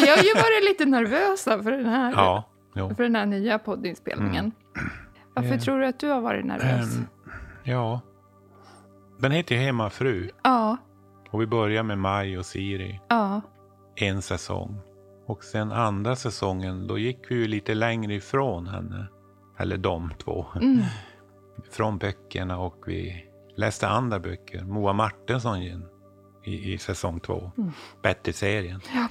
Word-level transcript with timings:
Vi 0.00 0.08
har 0.10 0.16
ju 0.16 0.34
varit 0.34 0.64
lite 0.64 0.84
nervösa 0.84 1.62
för 1.62 1.70
den 1.70 1.86
här, 1.86 2.12
Ja, 2.12 2.44
för 2.96 3.02
den 3.02 3.16
här 3.16 3.26
nya 3.26 3.58
poddinspelningen. 3.58 4.52
Varför 5.34 5.52
Eh, 5.54 5.60
tror 5.60 5.80
du 5.80 5.86
att 5.86 6.00
du 6.00 6.08
har 6.08 6.20
varit 6.20 6.44
nervös? 6.44 6.96
Ehm, 6.96 7.06
ja. 7.64 8.00
Den 9.20 9.32
heter 9.32 9.54
ju 9.54 9.60
Hemmafru. 9.60 10.30
ja, 10.44 10.76
Och 11.30 11.40
vi 11.42 11.46
börjar 11.46 11.82
med 11.82 11.98
Maj 11.98 12.38
och 12.38 12.46
Siri. 12.46 13.00
ja, 13.08 13.40
En 13.96 14.22
säsong. 14.22 14.80
Och 15.26 15.44
sen 15.44 15.72
andra 15.72 16.16
säsongen, 16.16 16.86
då 16.86 16.98
gick 16.98 17.30
vi 17.30 17.34
ju 17.34 17.48
lite 17.48 17.74
längre 17.74 18.14
ifrån 18.14 18.66
henne. 18.66 19.06
Eller 19.58 19.76
de 19.76 20.12
två. 20.18 20.46
mm, 20.60 20.78
Från 21.70 21.98
böckerna 21.98 22.58
och 22.58 22.84
vi 22.86 23.24
läste 23.56 23.88
andra 23.88 24.18
böcker. 24.18 24.64
Moa 24.64 24.92
Martinsson 24.92 25.62
i, 26.48 26.72
i, 26.72 26.78
säsong 26.78 27.20
två. 27.20 27.52
Mm. 27.58 27.70
Betty-serien. 28.02 28.80
Ja. 28.94 29.08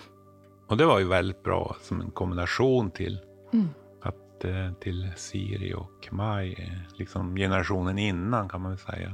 Och 0.67 0.77
det 0.77 0.85
var 0.85 0.99
ju 0.99 1.07
väldigt 1.07 1.43
bra 1.43 1.75
som 1.81 2.01
en 2.01 2.11
kombination 2.11 2.91
till 2.91 3.19
mm, 3.53 3.69
att 4.01 4.45
eh, 4.45 4.73
till 4.79 5.11
Siri 5.15 5.73
och 5.73 6.07
Maj, 6.11 6.53
eh, 6.53 6.97
liksom 6.97 7.35
generationen 7.35 7.97
innan 7.97 8.49
kan 8.49 8.61
man 8.61 8.71
väl 8.71 8.79
säga. 8.79 9.13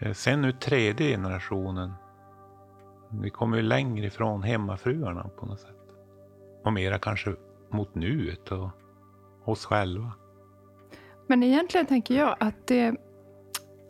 Eh, 0.00 0.12
Sen 0.12 0.42
nu 0.42 0.52
tredje 0.52 1.10
generationen, 1.10 1.92
vi 3.10 3.30
kommer 3.30 3.56
ju 3.56 3.62
längre 3.62 4.06
ifrån 4.06 4.42
hemmafruarna 4.42 5.30
på 5.36 5.46
något 5.46 5.60
sätt. 5.60 5.76
Och 6.64 6.72
mera 6.72 6.98
kanske 6.98 7.34
mot 7.70 7.94
nuet 7.94 8.52
och 8.52 8.70
oss 9.44 9.64
själva. 9.64 10.12
Men 11.26 11.42
egentligen 11.42 11.86
tänker 11.86 12.14
jag 12.14 12.36
att 12.40 12.66
det, 12.66 12.96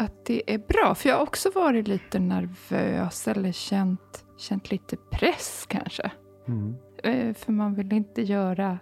att 0.02 0.24
det 0.26 0.42
är 0.54 0.58
bra, 0.58 0.94
för 0.94 1.08
jag 1.08 1.16
har 1.16 1.22
också 1.22 1.50
varit 1.54 1.88
lite 1.88 2.18
nervös 2.18 3.28
eller 3.28 3.52
känt, 3.52 4.24
känt 4.38 4.70
lite 4.70 4.96
press 5.10 5.66
kanske. 5.68 6.10
Eh, 7.02 7.34
För 7.34 7.52
man 7.52 7.74
vill 7.74 7.92
inte 7.92 8.22
göra, 8.22 8.78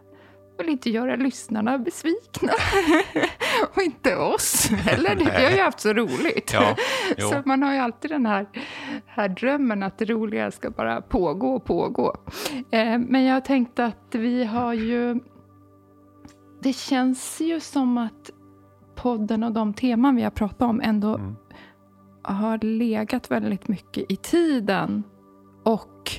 vill 0.59 0.69
inte 0.69 0.91
göra 0.91 1.17
lyssnarna 1.17 1.79
besvikna. 1.79 2.53
och 3.77 3.83
inte 3.83 4.17
oss 4.17 4.69
heller. 4.71 5.17
Vi 5.17 5.25
har 5.25 5.51
ju 5.51 5.63
haft 5.63 5.81
så 5.81 5.93
roligt. 5.93 6.51
Ja, 6.55 6.77
så 7.19 7.43
man 7.45 7.63
har 7.63 7.73
ju 7.73 7.79
alltid 7.79 8.11
den 8.11 8.27
här, 8.27 8.47
här 9.07 9.29
drömmen 9.29 9.83
att 9.83 9.99
det 9.99 10.05
roliga 10.05 10.51
ska 10.51 10.71
bara 10.71 11.01
pågå 11.03 11.55
och 11.55 11.65
pågå. 11.65 12.17
Eh, 12.71 12.99
Men 12.99 13.25
jag 13.25 13.45
tänkte 13.45 13.85
att 13.85 14.15
vi 14.15 14.45
har 14.45 14.75
ju... 14.75 15.21
Det 16.63 16.73
känns 16.73 17.41
ju 17.41 17.61
som 17.61 17.99
att 17.99 18.31
podden 19.03 19.43
och 19.43 19.53
de 19.53 19.75
teman 19.75 20.17
vi 20.17 20.23
har 20.23 20.31
pratat 20.31 20.63
om 20.63 20.81
ändå 20.81 21.15
Mm. 21.15 21.37
har 22.23 22.59
legat 22.59 23.31
väldigt 23.31 23.69
mycket 23.69 24.13
i 24.13 24.17
tiden. 24.17 25.03
Och 25.65 26.11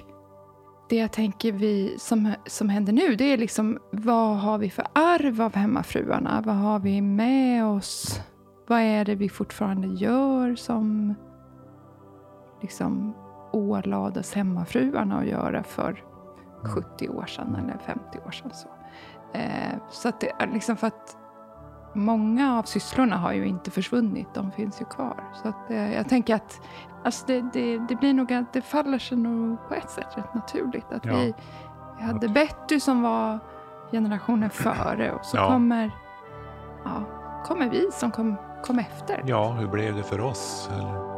det 0.90 0.96
jag 0.96 1.12
tänker 1.12 1.52
vi 1.52 1.96
som, 2.00 2.34
som 2.46 2.70
händer 2.70 2.94
nu, 2.94 3.16
det 3.16 3.24
är 3.26 3.38
liksom 3.38 3.78
vad 3.92 4.38
har 4.38 4.58
vi 4.58 4.70
för 4.70 4.86
arv 4.94 5.42
av 5.42 5.56
hemmafruarna? 5.56 6.42
Vad 6.46 6.56
har 6.56 6.80
vi 6.80 7.02
med 7.02 7.66
oss? 7.66 8.22
Vad 8.68 8.80
är 8.80 9.06
det 9.06 9.16
vi 9.16 9.30
fortfarande 9.30 9.88
gör 9.88 10.56
som 10.56 11.16
liksom 12.62 13.16
ålades 13.54 14.34
hemmafruarna 14.34 15.20
att 15.20 15.28
göra 15.28 15.64
för 15.64 16.04
70 16.64 17.10
år 17.10 17.26
sedan 17.26 17.56
eller 17.56 17.78
50 17.78 18.02
år 18.28 18.32
sedan? 18.32 18.52
Så, 18.54 18.68
eh, 19.34 19.74
så 19.90 20.10
att 20.10 20.20
det 20.22 20.32
liksom 20.54 20.78
för 20.78 20.88
att 20.88 21.18
många 21.94 22.58
av 22.60 22.64
sysslorna 22.64 23.18
har 23.18 23.34
ju 23.34 23.46
inte 23.48 23.72
försvunnit, 23.72 24.28
de 24.34 24.52
finns 24.52 24.82
ju 24.82 24.86
kvar. 24.86 25.24
Så 25.42 25.48
att, 25.48 25.72
eh, 25.72 25.94
jag 25.96 26.10
tänker 26.10 26.36
att 26.36 26.62
alltså 27.04 27.24
det, 27.28 27.42
det, 27.54 27.78
det 27.78 27.96
blir 27.96 28.14
nog 28.14 28.34
att 28.34 28.54
det 28.54 28.62
faller 28.62 29.00
sig 29.00 29.18
nog 29.18 29.68
på 29.68 29.74
ett 29.74 29.90
sätt 29.90 30.08
rätt 30.18 30.34
naturligt. 30.34 30.92
Att 30.92 31.06
Ja. 31.06 31.14
vi, 31.16 31.34
vi 31.98 32.04
hade 32.04 32.28
Betty 32.30 32.80
som 32.80 33.02
var 33.02 33.40
generationen 33.92 34.50
före 34.54 35.12
och 35.12 35.26
så 35.26 35.38
Ja. 35.38 35.48
kommer, 35.48 35.92
ja, 36.86 37.04
kommer 37.46 37.70
vi 37.70 37.90
som 37.92 38.12
kom, 38.12 38.36
kom 38.64 38.80
efter. 38.80 39.24
Ja, 39.26 39.52
hur 39.52 39.68
blev 39.68 39.96
det 39.96 40.04
för 40.04 40.22
oss? 40.22 40.70
Eller? 40.74 41.11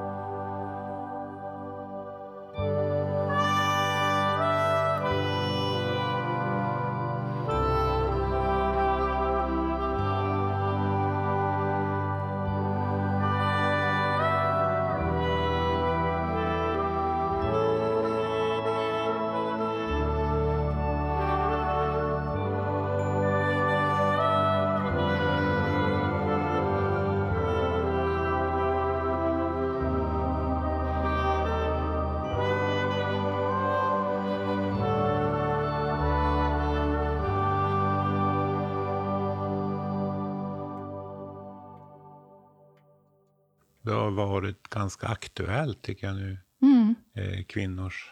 Har 44.04 44.12
varit 44.12 44.70
ganska 44.70 45.08
aktuellt 45.08 45.82
tycker 45.82 46.08
jag 46.08 46.16
nu. 46.16 46.38
Mm, 46.62 46.96
Eh, 47.16 47.44
kvinnors 47.44 48.12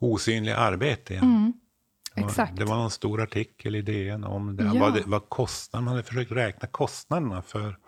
osynliga 0.00 0.56
arbete. 0.56 1.16
mm, 1.16 1.52
Det 2.14 2.20
var- 2.20 2.28
exakt. 2.28 2.56
Det 2.56 2.64
var 2.64 2.76
någon 2.76 2.90
stor 2.90 3.22
artikel 3.22 3.74
i 3.76 3.82
DN 3.82 4.24
om 4.24 4.56
det. 4.56 4.64
Ja. 4.64 4.74
Vad, 4.80 5.06
vad 5.06 5.28
kostar, 5.28 5.80
man 5.80 5.88
hade 5.88 6.02
försökt 6.02 6.32
räkna 6.32 6.68
kostnaderna 6.68 7.42
för 7.42 7.78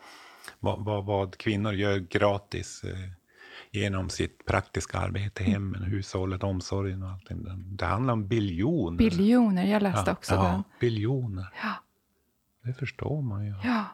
vad, 0.61 0.85
vad, 0.85 1.05
vad 1.07 1.37
kvinnor 1.39 1.73
gör 1.73 1.99
gratis 1.99 2.85
eh, 2.85 2.97
genom 3.71 4.09
sitt 4.11 4.45
praktiska 4.47 4.99
arbete 4.99 5.43
i 5.45 5.47
hemmen, 5.47 5.83
hushållet, 5.83 6.43
omsorgen 6.43 7.03
och 7.03 7.11
allting. 7.11 7.45
Det, 7.77 7.87
handlar 7.87 8.13
om 8.13 8.29
biljoner. 8.29 8.99
Biljoner, 8.99 9.65
jag 9.67 9.83
läste 9.83 10.13
också 10.13 10.35
ja, 10.35 10.43
den. 10.43 10.63
biljoner. 10.81 11.47
Ja, 11.63 11.75
Det 12.65 12.75
förstår 12.75 13.23
man 13.23 13.45
ju. 13.47 13.55
ja, 13.65 13.85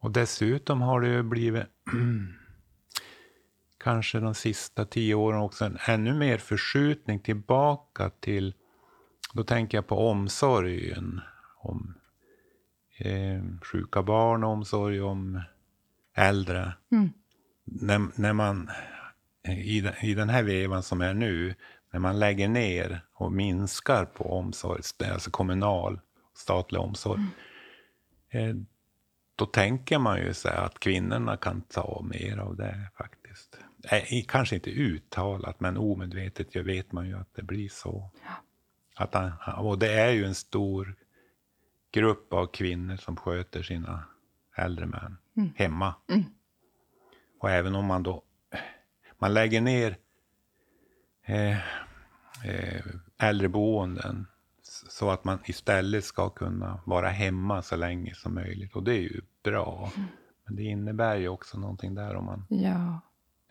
Och 0.00 0.10
dessutom 0.10 0.80
har 0.82 1.00
det 1.00 1.08
ju 1.08 1.22
blivit 1.22 1.66
kanske 3.84 4.20
de 4.20 4.34
sista 4.34 4.84
tio 4.84 5.14
åren 5.14 5.40
också 5.40 5.64
en 5.64 5.78
ännu 5.86 6.14
mer 6.14 6.38
förskjutning 6.38 7.20
tillbaka 7.20 8.10
till, 8.10 8.54
då 9.34 9.44
tänker 9.44 9.78
jag 9.78 9.86
på 9.86 10.08
omsorgen 10.10 11.20
om 11.56 11.94
eh, 12.98 13.42
sjuka 13.62 14.02
barn, 14.02 14.44
omsorg 14.44 15.00
om 15.00 15.40
äldre. 16.14 16.72
Mm. 16.92 17.10
När, 17.64 18.20
när 18.20 18.32
man, 18.32 18.70
i, 19.48 19.80
den- 19.80 20.04
i 20.04 20.14
den 20.14 20.28
här 20.28 20.42
vevan 20.42 20.82
som 20.82 21.00
är 21.00 21.14
nu, 21.14 21.54
när 21.92 22.00
man 22.00 22.18
lägger 22.18 22.48
ner 22.48 23.00
och 23.12 23.32
minskar 23.32 24.04
på 24.04 24.38
omsorg, 24.38 24.82
alltså 25.12 25.30
kommunal, 25.30 26.00
statlig 26.34 26.80
omsorg, 26.80 27.20
eh, 28.30 28.54
då 29.40 29.46
tänker 29.46 29.98
man 29.98 30.18
ju 30.18 30.34
så 30.34 30.48
att 30.48 30.80
kvinnorna 30.80 31.36
kan 31.36 31.62
ta 31.62 32.02
mer 32.02 32.38
av 32.38 32.56
det 32.56 32.90
faktiskt. 32.96 33.58
Eh, 33.90 34.24
kanske 34.28 34.54
inte 34.54 34.70
uttalat, 34.70 35.60
men 35.60 35.76
omedvetet 35.76 36.54
ju 36.54 36.62
vet 36.62 36.92
man 36.92 37.08
ju 37.08 37.16
att 37.16 37.34
det 37.34 37.42
blir 37.42 37.68
så. 37.68 38.10
Att 38.96 39.14
han, 39.14 39.32
och 39.58 39.78
det 39.78 39.92
är 39.92 40.10
ju 40.10 40.24
en 40.24 40.34
stor 40.34 40.94
grupp 41.92 42.32
av 42.32 42.46
kvinnor 42.46 42.96
som 42.96 43.16
sköter 43.16 43.62
sina 43.62 44.04
äldre 44.56 44.86
män 44.86 45.16
hemma. 45.56 45.94
Och 47.40 47.50
även 47.50 47.74
om 47.74 47.84
man 47.84 48.02
då 48.02 48.22
man 49.18 49.34
lägger 49.34 49.60
ner 49.60 49.96
eh, 51.26 51.58
eh, 52.44 52.84
äldreboenden 53.18 54.26
så 54.88 55.10
att 55.10 55.24
man 55.24 55.38
istället 55.44 56.04
ska 56.04 56.30
kunna 56.30 56.80
vara 56.86 57.08
hemma 57.08 57.62
så 57.62 57.76
länge 57.76 58.14
som 58.14 58.34
möjligt. 58.34 58.76
Och 58.76 58.82
det 58.82 58.92
är 58.92 59.00
ju 59.00 59.20
bra. 59.42 59.90
Men 60.46 60.56
det 60.56 60.62
innebär 60.62 61.16
ju 61.16 61.28
också 61.28 61.58
någonting 61.58 61.94
där 61.94 62.16
om 62.16 62.24
man, 62.24 62.46
ja. 62.48 63.00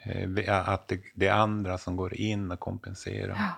eh, 0.03 0.69
att 0.69 0.87
det, 0.87 1.01
det 1.15 1.27
är 1.27 1.33
andra 1.33 1.77
som 1.77 1.95
går 1.95 2.13
in 2.13 2.51
och 2.51 2.59
kompenserar. 2.59 3.35
Ja. 3.37 3.53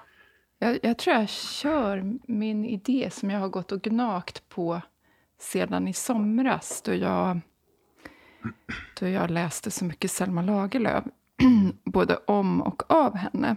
Jag, 0.63 0.79
jag 0.83 0.97
tror 0.97 1.15
jag 1.15 1.29
kör 1.29 2.13
min 2.27 2.65
idé 2.65 3.09
som 3.11 3.29
jag 3.29 3.39
har 3.39 3.49
gått 3.49 3.71
och 3.71 3.81
gnagt 3.81 4.49
på 4.49 4.81
sedan 5.39 5.87
i 5.87 5.93
somras 5.93 6.81
då 6.81 6.93
jag, 6.93 7.39
då 8.99 9.07
jag 9.07 9.31
läste 9.31 9.71
så 9.71 9.85
mycket 9.85 10.11
Selma 10.11 10.41
Lagerlöf, 10.41 11.03
både 11.83 12.15
om 12.15 12.61
och 12.61 12.91
av 12.91 13.15
henne. 13.15 13.55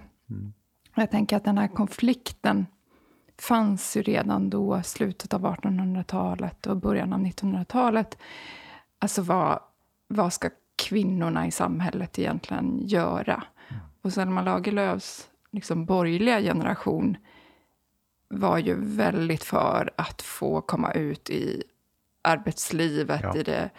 Och 0.97 1.03
Jag 1.03 1.11
tänker 1.11 1.37
att 1.37 1.45
den 1.45 1.59
här 1.59 1.69
konflikten 1.69 2.67
fanns 3.39 3.97
ju 3.97 4.03
redan 4.03 4.51
då, 4.51 4.83
slutet 4.83 5.35
av 5.35 5.47
1800-talet 5.47 6.67
och 6.67 6.77
början 6.77 7.13
av 7.13 7.21
1900-talet. 7.21 8.19
Alltså 8.99 9.23
vad, 9.23 9.61
vad 10.09 10.33
ska 10.33 10.51
kvinnorna 10.77 11.47
i 11.47 11.51
samhället 11.51 12.19
egentligen 12.19 12.79
göra? 12.87 13.45
och 14.05 14.13
Selma 14.13 14.43
Lagerlöfs 14.43 15.31
liksom 15.51 15.85
borgerliga 15.85 16.41
generation 16.41 17.17
var 18.29 18.59
ju 18.59 18.75
väldigt 18.79 19.45
för 19.45 19.91
att 19.97 20.23
få 20.23 20.61
komma 20.61 20.93
ut 20.93 21.31
i 21.31 21.63
arbetslivet, 22.23 23.21
ja. 23.23 23.37
i 23.37 23.43
det 23.43 23.71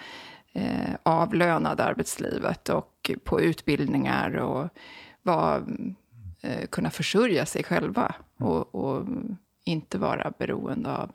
eh, 0.53 0.95
avlönade 1.03 1.83
arbetslivet 1.83 2.69
och 2.69 3.12
på 3.23 3.41
utbildningar 3.41 4.35
och 4.35 4.69
var, 5.21 5.63
eh, 6.41 6.67
kunna 6.67 6.89
försörja 6.89 7.45
sig 7.45 7.63
själva 7.63 8.15
och, 8.38 8.75
och, 8.75 9.06
inte 9.67 9.97
vara 9.97 10.33
beroende 10.39 10.97
av 10.97 11.12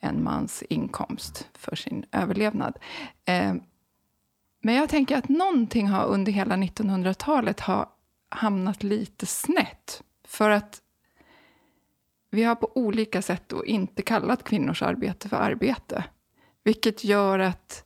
en 0.00 0.22
mans 0.22 0.62
inkomst 0.68 1.48
för 1.54 1.76
sin 1.76 2.04
överlevnad. 2.12 2.78
Eh, 3.24 3.54
men 4.62 4.74
jag 4.74 4.88
tänker 4.88 5.16
att 5.16 5.28
någonting 5.28 5.88
har 5.88 6.06
under 6.06 6.32
hela 6.32 6.56
1900-talet 6.56 7.60
har 7.60 7.88
hamnat 8.28 8.82
lite 8.82 9.26
snett. 9.26 10.02
För 10.24 10.50
att 10.50 10.82
vi 12.30 12.44
har 12.44 12.54
på 12.54 12.70
olika 12.74 13.22
sätt 13.22 13.42
då 13.46 13.66
inte 13.66 14.02
kallat 14.02 14.44
kvinnors 14.44 14.82
arbete 14.82 15.28
för 15.28 15.36
arbete. 15.36 16.04
Vilket 16.64 17.04
gör 17.04 17.38
att 17.38 17.84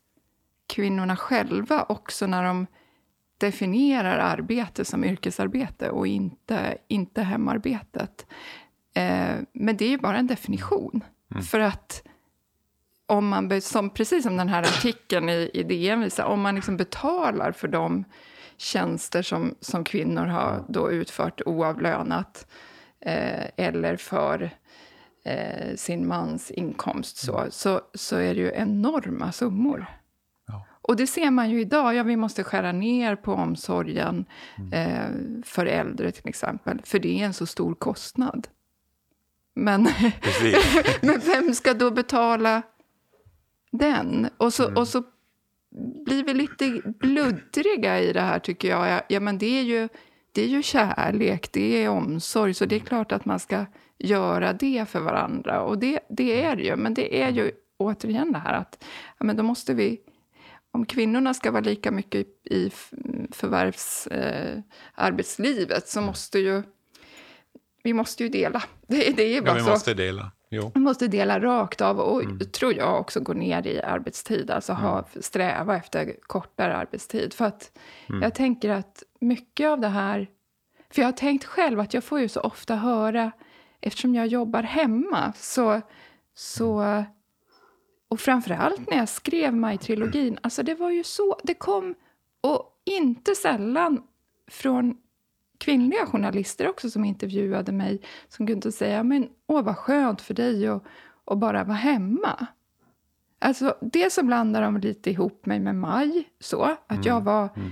kvinnorna 0.67 1.17
själva 1.17 1.83
också 1.89 2.27
när 2.27 2.45
de 2.45 2.67
definierar 3.39 4.19
arbete 4.19 4.85
som 4.85 5.05
yrkesarbete 5.05 5.91
och 5.91 6.07
inte, 6.07 6.79
inte 6.89 7.23
hemarbetet. 7.23 8.27
Eh, 8.95 9.37
men 9.53 9.77
det 9.77 9.85
är 9.85 9.91
ju 9.91 9.99
bara 9.99 10.17
en 10.17 10.27
definition. 10.27 11.05
Mm. 11.31 11.43
För 11.43 11.61
att 11.61 12.03
om 13.07 13.29
man, 13.29 13.61
som, 13.61 13.91
precis 13.91 14.23
som 14.23 14.37
den 14.37 14.49
här 14.49 14.63
artikeln 14.63 15.29
i, 15.29 15.51
i 15.55 15.63
DN 15.63 16.01
visar, 16.01 16.25
om 16.25 16.41
man 16.41 16.55
liksom 16.55 16.77
betalar 16.77 17.53
för 17.53 17.69
de 17.69 18.05
tjänster 18.57 19.23
som, 19.23 19.55
som 19.61 19.85
kvinnor 19.85 20.27
har 20.27 20.65
då 20.69 20.91
utfört 20.91 21.41
oavlönat 21.47 22.47
eh, 23.01 23.45
eller 23.57 23.97
för 23.97 24.51
eh, 25.25 25.77
sin 25.77 26.09
mans 26.09 26.51
inkomst 26.51 27.17
så, 27.17 27.39
mm. 27.39 27.51
så, 27.51 27.81
så 27.95 28.17
är 28.17 28.35
det 28.35 28.41
ju 28.41 28.53
enorma 28.55 29.33
summor. 29.33 29.87
Ja. 30.47 30.67
Och 30.83 30.97
det 30.97 31.07
ser 31.07 31.31
man 31.31 31.51
ju 31.51 31.61
idag. 31.61 31.95
Ja, 31.95 32.03
vi 32.03 32.17
måste 32.17 32.45
skära 32.45 32.73
ner 32.73 33.17
på 33.17 33.33
omsorgen 33.33 34.25
mm. 34.59 34.73
eh, 34.73 35.43
för 35.45 35.67
äldre 35.67 36.13
till 36.13 36.29
exempel, 36.29 36.81
för 36.85 36.99
det 36.99 37.21
är 37.21 37.27
en 37.27 37.35
så 37.35 37.47
stor 37.47 37.75
kostnad. 37.75 38.49
Men, 39.55 39.83
men 41.03 41.21
vem 41.21 41.55
ska 41.55 41.75
då 41.75 41.91
betala 41.91 42.63
den? 43.71 44.29
Och 44.37 44.55
så, 44.55 44.65
mm. 44.65 44.77
och 44.77 44.89
så 44.89 45.03
blir 46.05 46.25
vi 46.25 46.35
lite 46.35 46.81
bluddriga 46.85 48.01
i 48.01 48.13
det 48.13 48.21
här, 48.21 48.39
tycker 48.39 48.69
jag. 48.69 49.03
Ja, 49.09 49.21
men 49.21 49.39
det 49.39 49.59
är 49.59 49.63
ju, 49.63 49.89
det 50.33 50.43
är 50.43 50.49
ju 50.49 50.63
kärlek, 50.63 51.53
det 51.53 51.85
är 51.85 51.89
omsorg, 51.89 52.55
så 52.55 52.65
det 52.65 52.77
är 52.77 52.81
klart 52.81 53.13
att 53.13 53.25
man 53.25 53.41
ska 53.41 53.67
göra 53.99 54.53
det 54.53 54.89
för 54.89 55.01
varandra. 55.01 55.61
Och 55.61 55.79
det, 55.79 56.01
det 56.09 56.43
är 56.43 56.57
det 56.57 56.63
ju, 56.63 56.77
men 56.77 56.95
det 56.95 57.23
är 57.23 57.31
ju 57.31 57.53
återigen 57.77 58.33
det 58.33 58.39
här 58.39 58.55
att 58.55 58.85
ja, 59.19 59.25
men 59.25 59.37
då 59.37 59.43
måste 59.43 59.75
vi... 59.75 60.01
Om 60.71 60.87
kvinnorna 60.87 61.35
ska 61.35 61.51
vara 61.51 61.63
lika 61.63 61.91
mycket 61.91 62.27
i 62.45 62.71
förvärvsarbetslivet 63.31 65.83
eh, 65.83 65.87
så 65.87 66.01
måste 66.01 66.39
ju... 66.39 66.63
Vi 67.83 67.93
måste 67.93 68.23
ju 68.23 68.29
dela. 68.29 68.63
Det, 68.95 69.17
det 69.17 69.37
är 69.37 69.43
bara 69.43 69.51
ja, 69.51 69.55
vi 69.55 69.61
så. 69.61 69.71
måste 69.71 69.95
dela. 69.95 70.33
Jo. 70.51 70.71
Vi 70.75 70.81
måste 70.81 71.09
dela 71.09 71.41
rakt 71.41 71.81
av 71.81 72.01
och, 72.01 72.23
mm. 72.23 72.39
tror 72.39 72.75
jag, 72.75 73.01
också 73.01 73.21
gå 73.21 73.33
ner 73.33 73.67
i 73.67 73.83
arbetstid. 73.83 74.51
Alltså 74.51 74.73
mm. 74.73 74.85
ha, 74.85 75.05
sträva 75.21 75.77
efter 75.77 76.17
kortare 76.21 76.77
arbetstid. 76.77 77.35
För 77.35 77.45
att 77.45 77.79
mm. 78.09 78.23
jag 78.23 78.35
tänker 78.35 78.71
att 78.71 79.03
mycket 79.21 79.69
av 79.69 79.81
det 79.81 79.89
här... 79.89 80.29
För 80.91 81.03
jag 81.03 81.07
har 81.07 81.13
tänkt 81.13 81.45
själv 81.45 81.81
att 81.81 81.95
jag 81.95 82.05
får 82.05 82.21
ju 82.21 82.29
så 82.29 82.41
ofta 82.41 82.75
höra, 82.77 83.33
eftersom 83.81 84.15
jag 84.15 84.27
jobbar 84.27 84.63
hemma, 84.63 85.33
så... 85.37 85.81
så 86.35 87.05
och 88.09 88.21
framförallt 88.21 88.91
när 88.91 88.97
jag 88.97 89.09
skrev 89.09 89.55
Maj-trilogin, 89.55 90.39
alltså 90.43 90.63
det 90.63 90.75
var 90.75 90.91
ju 90.91 91.05
så... 91.05 91.41
Det 91.43 91.55
kom, 91.55 91.95
och 92.41 92.83
inte 92.85 93.35
sällan 93.35 94.03
från 94.51 94.97
kvinnliga 95.59 96.07
journalister 96.07 96.69
också 96.69 96.91
som 96.91 97.05
intervjuade 97.05 97.73
mig 97.73 98.01
som 98.29 98.47
kunde 98.47 98.73
säga 98.73 99.03
men 99.03 99.29
åh 99.47 99.63
vad 99.63 99.77
skönt 99.77 100.21
för 100.21 100.35
dig 100.35 100.69
att, 100.69 100.85
att 101.25 101.39
bara 101.39 101.65
vara 101.65 101.77
hemma. 101.77 102.47
Alltså, 103.39 103.77
det 103.81 104.13
så 104.13 104.23
blandar 104.23 104.63
de 104.63 104.77
lite 104.77 105.11
ihop 105.11 105.47
mig 105.47 105.61
med 105.61 105.75
Maj, 105.77 106.29
så 106.41 106.63
att 106.63 106.91
mm. 106.91 107.03
jag, 107.05 107.21
var, 107.21 107.49
mm. 107.57 107.71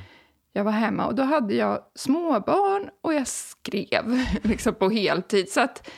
jag 0.52 0.64
var 0.64 0.72
hemma. 0.72 1.06
Och 1.06 1.14
då 1.14 1.22
hade 1.22 1.54
jag 1.54 1.84
småbarn 1.94 2.90
och 3.00 3.14
jag 3.14 3.28
skrev 3.28 4.26
liksom 4.42 4.74
på 4.74 4.88
heltid. 4.88 5.48
Så 5.48 5.60
att 5.60 5.90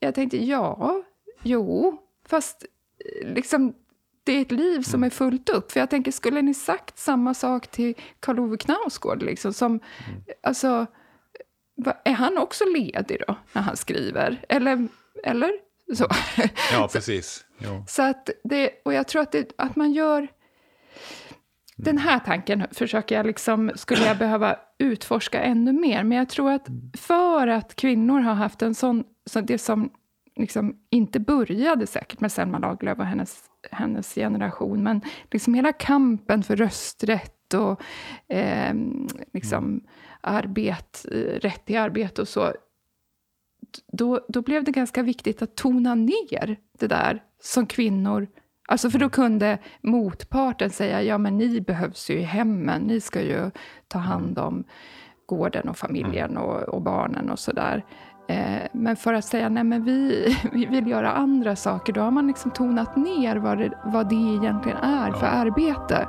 jag 0.00 0.14
tänkte, 0.14 0.44
ja, 0.44 1.02
jo, 1.42 1.98
fast 2.26 2.66
liksom, 3.22 3.74
det 4.24 4.32
är 4.32 4.40
ett 4.40 4.52
liv 4.52 4.82
som 4.82 5.00
mm. 5.00 5.06
är 5.06 5.10
fullt 5.10 5.48
upp. 5.48 5.72
För 5.72 5.80
jag 5.80 5.90
tänker, 5.90 6.12
skulle 6.12 6.42
ni 6.42 6.54
sagt 6.54 6.98
samma 6.98 7.34
sak 7.34 7.66
till 7.66 7.94
Karl 8.20 8.40
Ove 8.40 8.56
Knausgård, 8.56 9.22
liksom, 9.22 9.52
som, 9.52 9.70
mm. 9.72 10.22
alltså, 10.42 10.86
är 12.04 12.12
han 12.12 12.38
också 12.38 12.64
ledig 12.64 13.22
då, 13.28 13.36
när 13.52 13.62
han 13.62 13.76
skriver? 13.76 14.44
Eller, 14.48 14.88
eller 15.24 15.50
så? 15.94 16.06
Ja, 16.72 16.88
precis. 16.92 17.44
Jo. 17.58 17.84
Så 17.88 18.02
att 18.02 18.30
det, 18.44 18.70
och 18.84 18.92
jag 18.94 19.08
tror 19.08 19.22
att, 19.22 19.32
det, 19.32 19.52
att 19.58 19.76
man 19.76 19.92
gör... 19.92 20.28
Den 21.76 21.98
här 21.98 22.18
tanken 22.18 22.66
försöker 22.70 23.16
jag 23.16 23.26
liksom, 23.26 23.70
skulle 23.74 24.06
jag 24.06 24.18
behöva 24.18 24.56
utforska 24.78 25.42
ännu 25.42 25.72
mer. 25.72 26.04
Men 26.04 26.18
jag 26.18 26.28
tror 26.28 26.50
att 26.52 26.66
för 26.98 27.46
att 27.46 27.76
kvinnor 27.76 28.20
har 28.20 28.34
haft 28.34 28.62
en 28.62 28.74
sån... 28.74 29.04
Så 29.26 29.40
det 29.40 29.58
som 29.58 29.90
liksom 30.36 30.76
inte 30.90 31.20
började 31.20 31.86
säkert 31.86 32.20
med 32.20 32.32
Selma 32.32 32.58
Lagerlöf 32.58 32.98
och 32.98 33.04
hennes, 33.04 33.42
hennes 33.70 34.14
generation, 34.14 34.82
men 34.82 35.00
liksom 35.30 35.54
hela 35.54 35.72
kampen 35.72 36.42
för 36.42 36.56
rösträtt 36.56 37.54
och 37.54 37.82
eh, 38.28 38.74
liksom... 39.32 39.64
Mm 39.64 39.80
arbet, 40.20 41.06
eh, 41.12 41.40
rätt 41.40 41.66
till 41.66 41.78
arbete 41.78 42.22
och 42.22 42.28
så, 42.28 42.52
då, 43.92 44.20
då 44.28 44.42
blev 44.42 44.64
det 44.64 44.72
ganska 44.72 45.02
viktigt 45.02 45.42
att 45.42 45.56
tona 45.56 45.94
ner 45.94 46.56
det 46.78 46.86
där 46.86 47.22
som 47.42 47.66
kvinnor... 47.66 48.28
Alltså 48.68 48.90
för 48.90 48.98
då 48.98 49.08
kunde 49.08 49.58
motparten 49.80 50.70
säga, 50.70 51.02
ja 51.02 51.18
men 51.18 51.38
ni 51.38 51.60
behövs 51.60 52.10
ju 52.10 52.14
i 52.14 52.22
hemmen, 52.22 52.82
ni 52.82 53.00
ska 53.00 53.22
ju 53.22 53.50
ta 53.88 53.98
hand 53.98 54.38
om 54.38 54.64
gården 55.26 55.68
och 55.68 55.76
familjen 55.76 56.36
och, 56.36 56.62
och 56.62 56.82
barnen 56.82 57.30
och 57.30 57.38
sådär. 57.38 57.84
Eh, 58.28 58.62
men 58.72 58.96
för 58.96 59.14
att 59.14 59.24
säga, 59.24 59.48
nej 59.48 59.64
men 59.64 59.84
vi, 59.84 60.26
vi 60.52 60.66
vill 60.66 60.86
göra 60.86 61.12
andra 61.12 61.56
saker, 61.56 61.92
då 61.92 62.00
har 62.00 62.10
man 62.10 62.26
liksom 62.26 62.50
tonat 62.50 62.96
ner 62.96 63.36
vad 63.36 63.58
det, 63.58 63.78
vad 63.84 64.08
det 64.08 64.14
egentligen 64.14 64.78
är 64.78 65.12
för 65.12 65.26
arbete. 65.26 66.08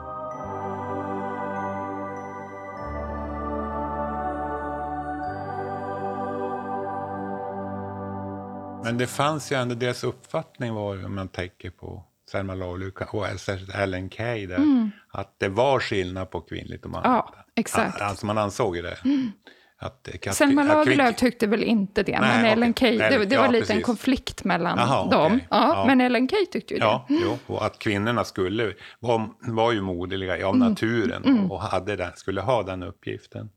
Men 8.92 8.98
det 8.98 9.08
fanns 9.08 9.52
ju 9.52 9.56
ändå, 9.56 9.76
deras 9.76 10.04
uppfattning 10.04 10.74
var, 10.74 11.06
om 11.06 11.16
man 11.16 11.28
tänker 11.28 11.70
på 11.70 12.04
Selma 12.32 12.56
Lagerlöf 12.56 13.14
och 13.14 13.40
särskilt 13.40 13.76
Ellen 13.76 14.10
Key, 14.10 14.48
där, 14.48 14.56
mm. 14.56 14.92
att 15.12 15.36
det 15.38 15.48
var 15.48 15.80
skillnad 15.80 16.32
på 16.32 16.42
kvinnligt 16.42 16.86
och 16.86 16.92
manligt. 16.92 17.08
Ja, 17.08 17.36
exakt. 17.56 18.02
Alltså 18.02 18.26
man 18.26 18.38
ansåg 18.38 18.76
ju 18.76 18.82
det. 18.82 18.98
Mm. 19.06 19.32
Att, 19.78 20.28
att, 20.28 20.36
Selma 20.36 20.64
Lagerlöf 20.64 21.16
tyckte 21.16 21.48
väl 21.48 21.64
inte 21.64 22.04
det, 22.04 22.20
nej, 22.20 22.42
men 22.42 22.46
Ellen 22.46 22.74
Key, 22.74 22.98
det, 22.98 23.26
det 23.26 23.38
var 23.38 23.46
ja, 23.46 23.52
lite 23.52 23.62
precis. 23.62 23.76
en 23.76 23.82
konflikt 23.82 24.44
mellan 24.44 24.80
Aha, 24.80 25.10
dem. 25.12 25.34
Okay. 25.34 25.48
Ja, 25.50 25.76
ja, 25.76 25.84
Men 25.88 26.02
Ellen 26.02 26.30
Key 26.30 26.46
tyckte 26.46 26.74
ju 26.74 26.80
ja, 26.80 27.06
det. 27.08 27.16
Jo, 27.24 27.38
och 27.48 27.66
att 27.66 27.80
kvinnorna 27.80 28.24
skulle, 28.24 28.74
var, 29.00 29.30
var 29.40 29.72
ju 29.72 29.82
moderliga 29.82 30.48
av 30.48 30.56
mm. 30.56 30.70
naturen 30.70 31.24
mm. 31.24 31.52
och 31.52 31.62
hade 31.62 31.96
den, 31.96 32.12
skulle 32.16 32.42
ha 32.42 32.64
den 32.64 32.84
uppgiften. 32.84 33.50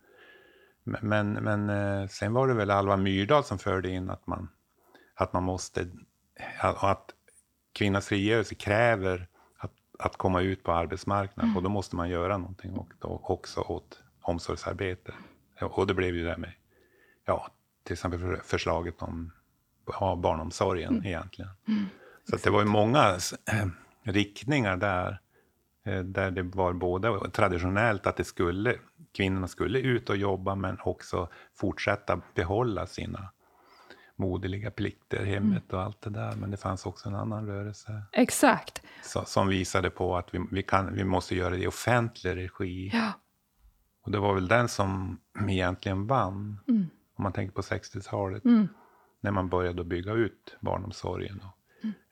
Men, 0.85 1.33
men 1.33 1.71
eh, 1.71 2.09
sen 2.09 2.33
var 2.33 2.49
det 2.49 2.55
väl 2.55 2.71
Alva 2.71 2.97
Myrdal 2.97 3.45
som 3.45 3.59
förde 3.59 3.91
in 3.91 4.11
att 4.11 4.27
man 4.27 4.49
att 5.15 5.33
man 5.33 5.43
måste, 5.43 5.87
att 6.61 7.11
kvinnans 7.73 8.07
frigörelse 8.07 8.55
kräver 8.55 9.29
att, 9.59 9.73
att 9.99 10.17
komma 10.17 10.41
ut 10.41 10.63
på 10.63 10.73
arbetsmarknaden 10.73 11.45
mm. 11.45 11.57
och 11.57 11.63
då 11.63 11.69
måste 11.69 11.97
man 11.97 12.09
göra 12.09 12.39
någonting 12.39 12.77
och 13.01 13.31
också 13.31 13.61
åt 13.61 14.03
omsorgsarbete. 14.23 15.15
Och 15.61 15.87
det 15.87 15.95
blev 15.95 16.17
ju 16.17 16.25
det 16.25 16.37
med, 16.37 16.53
ja, 17.25 17.49
till 17.83 17.93
exempel 17.93 18.37
förslaget 18.45 19.03
om 19.03 19.33
ja, 19.87 20.17
barnomsorgen 20.17 20.93
mm. 20.93 21.07
egentligen. 21.07 21.51
Mm. 21.69 21.85
Så 22.31 22.37
det 22.37 22.51
var 22.51 22.61
ju 22.61 22.67
många 22.67 23.19
riktningar 24.03 24.77
där, 24.77 25.21
äh, 25.85 26.01
där 26.01 26.31
det 26.31 26.43
var 26.43 26.73
både 26.73 27.31
traditionellt 27.31 28.07
att 28.07 28.17
det 28.17 28.25
skulle, 28.25 28.77
kvinnorna 29.13 29.49
skulle 29.49 29.79
ut 29.79 30.11
och 30.11 30.17
jobba 30.17 30.55
men 30.55 30.79
också 30.81 31.29
fortsätta 31.55 32.21
behålla 32.35 32.87
sina 32.87 33.31
moderliga 34.17 34.71
plikter, 34.71 35.25
hemmet 35.25 35.73
och 35.73 35.83
allt 35.83 36.01
det 36.01 36.11
där. 36.11 36.35
Men 36.37 36.51
det 36.51 36.57
fanns 36.57 36.87
också 36.87 37.09
en 37.09 37.15
annan 37.15 37.47
rörelse. 37.47 38.03
Exakt. 38.13 38.83
Så, 39.03 39.25
som 39.25 39.49
visade 39.49 39.91
på 39.91 40.17
att 40.17 40.35
vi, 40.35 40.47
vi, 40.51 40.63
kan, 40.63 40.95
vi 40.95 41.05
måste 41.05 41.35
göra 41.37 41.51
det 41.51 41.63
i 41.63 41.67
offentlig 41.67 42.37
regi. 42.37 42.91
Ja. 42.93 43.13
Och 44.03 44.11
det 44.11 44.19
var 44.19 44.35
väl 44.35 44.49
den 44.49 44.69
som 44.69 45.19
egentligen 45.49 46.07
vann, 46.07 46.59
Mm. 46.69 46.87
om 47.15 47.23
man 47.23 47.33
tänker 47.33 47.55
på 47.55 47.63
60-talet, 47.63 48.45
Mm. 48.45 48.69
när 49.21 49.31
man 49.31 49.49
började 49.49 49.85
bygga 49.85 50.13
ut 50.13 50.57
barnomsorgen 50.61 51.41
och 51.45 51.59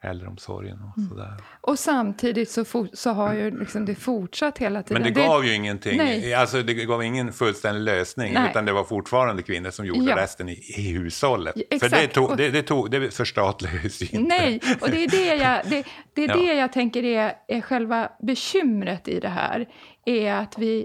äldreomsorgen 0.02 0.78
och 0.82 0.98
Mm. 0.98 1.08
sådär. 1.10 1.34
Och 1.60 1.78
samtidigt 1.78 2.50
så, 2.50 2.64
for, 2.64 2.88
så 2.92 3.10
har 3.10 3.34
ju 3.34 3.58
liksom 3.58 3.84
det 3.84 3.94
fortsatt 3.94 4.58
hela 4.58 4.82
tiden. 4.82 5.02
Men 5.02 5.12
det 5.14 5.20
gav 5.20 5.44
ju 5.44 5.54
ingenting, 5.54 5.96
Nej. 5.96 6.34
alltså 6.34 6.62
det 6.62 6.74
gav 6.74 7.02
ingen 7.04 7.32
fullständig 7.32 7.80
lösning, 7.82 8.32
Nej. 8.34 8.50
utan 8.50 8.64
det 8.64 8.72
var 8.72 8.84
fortfarande 8.84 9.42
kvinnor 9.42 9.70
som 9.70 9.86
gjorde 9.86 10.10
Ja. 10.10 10.16
resten 10.16 10.48
i, 10.48 10.52
i 10.76 10.92
hushållet. 10.92 11.56
Ja, 11.70 11.78
För 11.78 11.88
det, 11.88 12.06
tog, 12.08 12.36
det, 12.36 12.50
det, 12.50 12.62
tog, 12.62 12.90
det 12.90 13.10
förstatligades 13.14 14.02
ju 14.02 14.06
inte. 14.18 14.28
Nej, 14.36 14.60
och 14.80 14.90
det 14.90 15.04
är 15.04 15.08
det 15.08 15.34
jag, 15.34 15.60
det, 15.70 15.84
det, 16.14 16.24
är 16.24 16.28
Ja. 16.28 16.36
det 16.36 16.54
jag 16.54 16.72
tänker 16.72 17.02
är, 17.04 17.32
är 17.48 17.60
själva 17.60 18.08
bekymret 18.22 19.08
i 19.08 19.20
det 19.20 19.28
här. 19.28 19.68
Är 20.06 20.34
att 20.34 20.58
vi... 20.58 20.84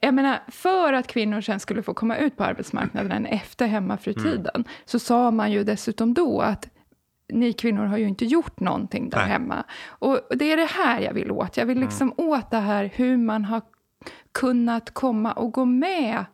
Jag 0.00 0.14
menar, 0.14 0.38
för 0.48 0.92
att 0.92 1.06
kvinnor 1.06 1.40
sen 1.40 1.60
skulle 1.60 1.82
få 1.82 1.94
komma 1.94 2.16
ut 2.16 2.36
på 2.36 2.44
arbetsmarknaden 2.44 3.26
efter 3.26 3.66
hemmafrutiden 3.66 4.50
Mm. 4.54 4.64
så 4.84 4.98
sa 4.98 5.30
man 5.30 5.52
ju 5.52 5.64
dessutom 5.64 6.14
då 6.14 6.40
att 6.40 6.68
ni 7.32 7.52
kvinnor 7.52 7.84
har 7.86 7.96
ju 7.98 8.08
inte 8.08 8.24
gjort 8.24 8.60
någonting 8.60 9.08
där 9.10 9.18
Nej. 9.18 9.28
hemma. 9.28 9.64
Och 9.88 10.20
det 10.30 10.52
är 10.52 10.56
det 10.56 10.70
här 10.70 11.00
jag 11.00 11.14
vill 11.14 11.30
åt. 11.30 11.56
Jag 11.56 11.66
vill 11.66 11.78
liksom 11.80 12.12
åt 12.16 12.50
det 12.50 12.56
här 12.58 12.90
hur 12.94 13.16
man 13.16 13.44
har 13.44 13.62
kunnat 14.32 14.94
komma 14.94 15.32
och 15.32 15.52
gå 15.52 15.64
med 15.64 16.24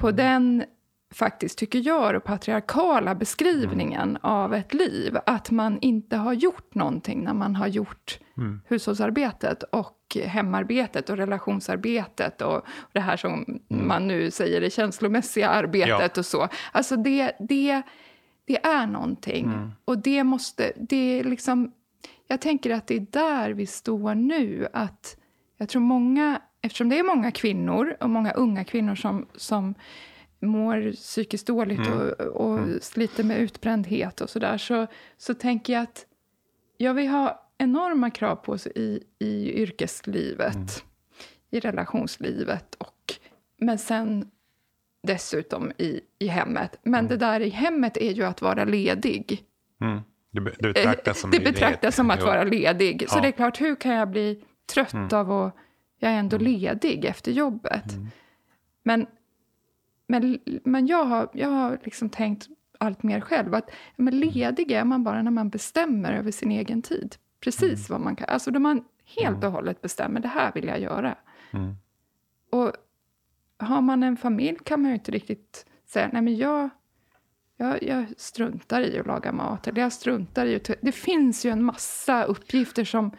på 0.00 0.10
den, 0.10 0.64
faktiskt 1.14 1.58
tycker 1.58 1.86
jag, 1.86 2.16
och 2.16 2.24
patriarkala 2.24 3.14
beskrivningen 3.14 4.18
av 4.22 4.54
ett 4.54 4.74
liv. 4.74 5.16
Att 5.26 5.50
man 5.50 5.78
inte 5.80 6.16
har 6.16 6.32
gjort 6.32 6.74
någonting 6.74 7.24
när 7.24 7.34
man 7.34 7.56
har 7.56 7.66
gjort 7.66 8.18
Mm. 8.36 8.60
hushållsarbetet 8.68 9.62
och 9.62 10.16
hemarbetet 10.24 11.10
och 11.10 11.16
relationsarbetet 11.16 12.42
och 12.42 12.62
det 12.92 13.00
här 13.00 13.16
som 13.16 13.60
man 13.68 14.08
nu 14.08 14.30
säger 14.30 14.60
det 14.60 14.70
känslomässiga 14.70 15.48
arbetet 15.48 16.12
Ja. 16.14 16.20
och 16.20 16.26
så. 16.26 16.48
Alltså 16.72 16.96
det, 16.96 17.32
det, 17.48 17.82
det 18.48 18.66
är 18.66 18.86
någonting. 18.86 19.72
Och 19.84 19.98
det 19.98 20.24
måste, 20.24 20.72
det 20.76 21.20
är 21.20 21.24
liksom, 21.24 21.72
jag 22.26 22.40
tänker 22.40 22.70
att 22.70 22.86
det 22.86 22.96
är 22.96 23.06
där 23.10 23.50
vi 23.50 23.66
står 23.66 24.14
nu. 24.14 24.68
Att 24.72 25.16
jag 25.56 25.68
tror 25.68 25.82
många, 25.82 26.42
eftersom 26.60 26.88
det 26.88 26.98
är 26.98 27.02
många 27.02 27.30
kvinnor 27.30 27.96
och 28.00 28.10
många 28.10 28.32
unga 28.32 28.64
kvinnor 28.64 28.94
som, 28.94 29.26
som 29.34 29.74
mår 30.40 30.92
psykiskt 30.92 31.46
dåligt 31.46 31.88
och, 31.88 32.20
och 32.20 32.60
sliter 32.82 33.24
med 33.24 33.38
utbrändhet 33.38 34.20
och 34.20 34.30
sådär, 34.30 34.58
så, 34.58 34.86
så 35.16 35.34
tänker 35.34 35.72
jag 35.72 35.82
att 35.82 36.06
ja, 36.76 36.92
vi 36.92 37.06
har 37.06 37.36
enorma 37.58 38.10
krav 38.10 38.36
på 38.36 38.52
oss 38.52 38.66
i, 38.66 39.02
i 39.18 39.52
yrkeslivet, 39.62 40.84
i 41.50 41.60
relationslivet 41.60 42.74
och 42.74 43.14
men 43.60 43.78
sen 43.78 44.30
dessutom 45.02 45.72
i, 45.78 46.00
i 46.18 46.26
hemmet. 46.26 46.78
Men 46.82 47.06
det 47.08 47.16
där 47.16 47.40
i 47.40 47.48
hemmet 47.48 47.96
är 47.96 48.10
ju 48.12 48.22
att 48.24 48.42
vara 48.42 48.64
ledig. 48.64 49.42
Mm. 49.80 50.00
Det, 50.30 50.40
be- 50.40 50.54
det 50.58 50.72
betraktas 50.72 51.20
som 51.20 51.30
det 51.30 51.40
betraktas 51.40 51.96
som 51.96 52.10
att 52.10 52.22
vara 52.22 52.44
ledig. 52.44 53.04
Så 53.08 53.18
Ja. 53.18 53.22
det 53.22 53.28
är 53.28 53.32
klart, 53.32 53.60
hur 53.60 53.74
kan 53.74 53.94
jag 53.94 54.10
bli 54.10 54.44
trött 54.74 54.92
Mm. 54.92 55.08
av 55.12 55.32
att 55.32 55.54
jag 55.98 56.10
är 56.12 56.16
ändå 56.18 56.38
ledig 56.38 57.04
efter 57.04 57.32
jobbet? 57.32 57.84
Men, 58.82 59.06
men, 60.06 60.38
men 60.64 60.86
jag 60.86 61.04
har, 61.04 61.28
jag 61.32 61.48
har 61.48 61.78
liksom 61.84 62.10
tänkt 62.10 62.46
allt 62.80 63.02
mer 63.02 63.20
själv 63.20 63.54
att 63.54 63.70
men 63.96 64.18
ledig 64.20 64.70
är 64.72 64.84
man 64.84 65.04
bara 65.04 65.22
när 65.22 65.30
man 65.30 65.50
bestämmer 65.50 66.12
över 66.12 66.30
sin 66.30 66.50
egen 66.52 66.82
tid. 66.82 67.16
Precis 67.40 67.90
vad 67.90 68.00
man 68.00 68.16
kan. 68.16 68.28
Alltså 68.28 68.50
då 68.50 68.58
man 68.60 68.84
helt 69.22 69.44
och 69.44 69.52
hållet 69.52 69.80
bestämmer, 69.82 70.20
det 70.20 70.28
här 70.28 70.52
vill 70.54 70.64
jag 70.66 70.80
göra. 70.80 71.16
Mm. 71.52 71.74
Och 72.52 72.72
har 73.58 73.80
man 73.80 74.02
en 74.02 74.16
familj 74.16 74.58
kan 74.64 74.80
man 74.82 74.90
ju 74.90 74.94
inte 74.94 75.10
riktigt 75.10 75.66
säga, 75.86 76.10
nej 76.12 76.22
men 76.22 76.36
jag, 76.36 76.70
jag, 77.56 77.82
jag 77.82 78.06
struntar 78.16 78.80
i 78.80 78.98
att 78.98 79.06
laga 79.06 79.32
mat. 79.32 79.66
Eller 79.66 79.82
jag 79.82 79.92
struntar 79.92 80.46
i 80.46 80.56
att... 80.56 80.70
Det 80.82 80.92
finns 80.92 81.46
ju 81.46 81.50
en 81.50 81.64
massa 81.64 82.24
uppgifter 82.24 82.84
som 82.84 83.10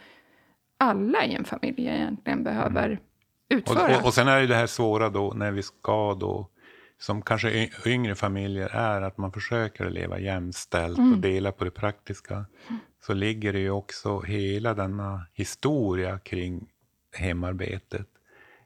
alla 0.78 1.26
i 1.26 1.34
en 1.36 1.46
familj 1.46 1.88
egentligen 1.88 2.44
behöver 2.44 2.92
Och, 2.92 3.56
utföra. 3.56 3.98
och, 4.00 4.06
och 4.06 4.14
sen 4.14 4.28
är 4.28 4.42
det 4.42 4.48
det 4.48 4.56
här 4.56 4.68
svåra 4.68 5.10
då 5.10 5.34
när 5.36 5.52
vi 5.52 5.64
ska 5.64 6.14
då, 6.14 6.50
som 6.98 7.22
kanske 7.22 7.70
yngre 7.86 8.16
familjer 8.16 8.68
är, 8.76 9.02
att 9.02 9.18
man 9.18 9.32
försöker 9.32 9.90
leva 9.90 10.20
jämställt 10.20 10.98
Mm. 10.98 11.14
och 11.14 11.20
dela 11.20 11.52
på 11.52 11.64
det 11.64 11.72
praktiska. 11.72 12.46
Så 13.06 13.14
ligger 13.14 13.54
det 13.54 13.60
ju 13.60 13.70
också 13.72 14.20
hela 14.22 14.74
denna 14.74 15.26
historia 15.34 16.20
kring 16.20 16.68
hemarbetet. 17.18 18.08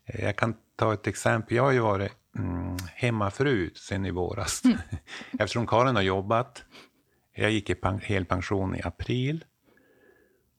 Eh, 0.06 0.24
Jag 0.26 0.36
kan 0.36 0.56
ta 0.76 0.94
ett 0.94 1.08
exempel. 1.08 1.58
Jag 1.58 1.64
har 1.64 1.72
ju 1.72 1.80
varit 1.80 2.12
mm, 2.38 2.78
hemmafru 2.96 3.70
sen 3.76 4.06
i 4.06 4.12
våras. 4.12 4.66
Mm. 4.66 4.78
Eftersom 5.40 5.68
Karin 5.68 5.96
har 5.96 6.04
jobbat. 6.04 6.64
Jag 7.36 7.52
gick 7.52 7.70
i 7.70 7.76
pen- 7.76 8.00
helpension 8.00 8.76
i 8.76 8.82
april. 8.84 9.46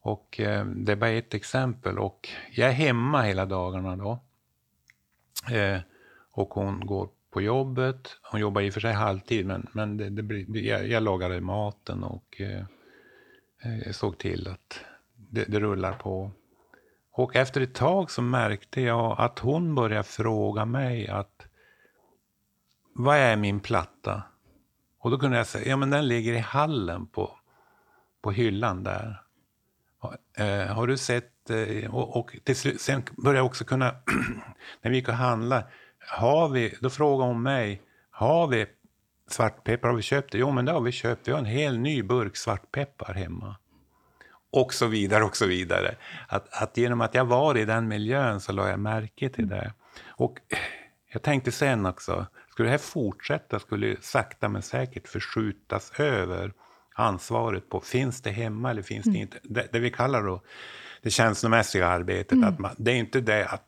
Och 0.01 0.41
eh, 0.41 0.67
det 0.67 0.93
är 0.93 0.97
bara 0.97 1.11
ett 1.11 1.35
exempel. 1.35 1.99
Och 1.99 2.29
jag 2.53 2.69
är 2.69 2.73
hemma 2.73 3.23
hela 3.23 3.47
dagarna 3.47 3.97
då. 3.97 4.19
Eh, 5.51 5.81
och 6.31 6.55
hon 6.55 6.87
går 6.87 7.09
på 7.31 7.43
jobbet. 7.43 8.17
Hon 8.23 8.41
jobbar 8.41 8.61
i 8.61 8.71
och 8.71 8.75
för 8.75 8.81
sig 8.81 8.93
halvtid, 8.93 9.47
men, 9.47 9.67
men 9.73 9.97
det, 9.97 10.11
det 10.11 10.23
blir, 10.23 10.63
jag, 10.63 10.89
jag 10.89 11.03
lagade 11.03 11.41
maten 11.41 12.05
och 12.05 12.41
eh, 12.41 12.65
eh, 13.65 13.93
såg 13.93 14.19
till 14.19 14.49
att 14.49 14.81
det, 15.17 15.45
det 15.45 15.61
rullar 15.61 15.93
på. 15.93 16.31
Och 17.17 17.37
efter 17.37 17.61
ett 17.61 17.75
tag 17.75 18.11
så 18.11 18.23
märkte 18.23 18.81
jag 18.81 19.15
att 19.19 19.39
hon 19.39 19.75
började 19.75 20.03
fråga 20.03 20.65
mig 20.65 21.09
att 21.09 21.47
vad 22.95 23.17
är 23.17 23.37
min 23.37 23.61
platta? 23.61 24.23
Och 24.99 25.11
då 25.11 25.19
kunde 25.19 25.37
jag 25.37 25.47
säga, 25.47 25.69
ja 25.69 25.77
men 25.77 25.91
den 25.91 26.09
ligger 26.09 26.33
i 26.33 26.39
hallen 26.39 27.07
på, 27.07 27.39
på 28.23 28.31
hyllan 28.31 28.83
där. 28.83 29.23
Eh, 30.37 30.75
har 30.75 30.87
du 30.87 30.97
sett, 30.97 31.51
eh, 31.51 31.95
och, 31.95 32.17
och 32.17 32.37
till 32.45 32.57
slut, 32.57 32.81
sen 32.81 33.03
började 33.17 33.39
jag 33.39 33.47
också 33.47 33.65
kunna, 33.65 33.95
när 34.83 34.91
vi 34.91 34.97
gick 34.97 35.09
och 35.09 35.15
handlade, 35.15 35.67
har 35.99 36.49
vi, 36.49 36.75
då 36.81 36.91
frågade 36.91 37.31
hon 37.31 37.43
mig, 37.43 37.83
har 38.11 38.47
vi 38.47 38.67
svartpeppar, 39.31 39.89
har 39.89 39.97
vi 39.97 40.03
köpt 40.03 40.33
det? 40.33 40.39
Jo 40.39 40.51
men 40.51 40.65
det 40.65 40.73
har 40.73 40.81
vi 40.81 40.93
köpt, 40.93 41.29
vi 41.29 41.33
har 41.33 41.39
en 41.39 41.45
hel 41.45 41.79
ny 41.79 42.03
burk 42.03 42.37
svartpeppar 42.37 43.15
hemma. 43.15 43.57
Och 44.55 44.75
så 44.75 44.87
vidare 44.87 45.25
och 45.25 45.37
så 45.37 45.47
vidare. 45.47 45.95
Att, 46.29 46.63
att 46.63 46.77
genom 46.77 47.01
att 47.01 47.15
jag 47.15 47.25
var 47.25 47.57
i 47.57 47.65
den 47.65 47.89
miljön 47.89 48.41
så 48.41 48.53
la 48.53 48.69
jag 48.69 48.81
märke 48.81 49.29
till 49.29 49.49
det. 49.49 49.73
Och 50.07 50.39
jag 51.13 51.23
tänkte 51.23 51.53
sen 51.53 51.87
också, 51.87 52.27
skulle 52.51 52.67
det 52.67 52.71
här 52.71 52.79
fortsätta 52.79 53.59
skulle 53.59 53.87
det 53.87 54.05
sakta 54.05 54.49
men 54.49 54.63
säkert 54.63 55.09
förskjutas 55.09 55.93
över 55.99 56.53
ansvaret 56.95 57.69
på, 57.69 57.81
finns 57.81 58.23
det 58.23 58.31
hemma 58.31 58.71
eller 58.71 58.83
finns 58.83 59.05
det 59.05 59.19
inte? 59.19 59.39
Det, 59.43 59.69
det 59.73 59.79
vi 59.79 59.91
kallar 59.91 60.23
då 60.23 60.43
det 61.03 61.11
känslomässiga 61.11 61.87
arbetet, 61.87 62.45
att 62.45 62.59
man, 62.59 62.75
det 62.79 62.91
är 62.91 62.97
inte 62.97 63.21
det 63.21 63.47
att, 63.47 63.65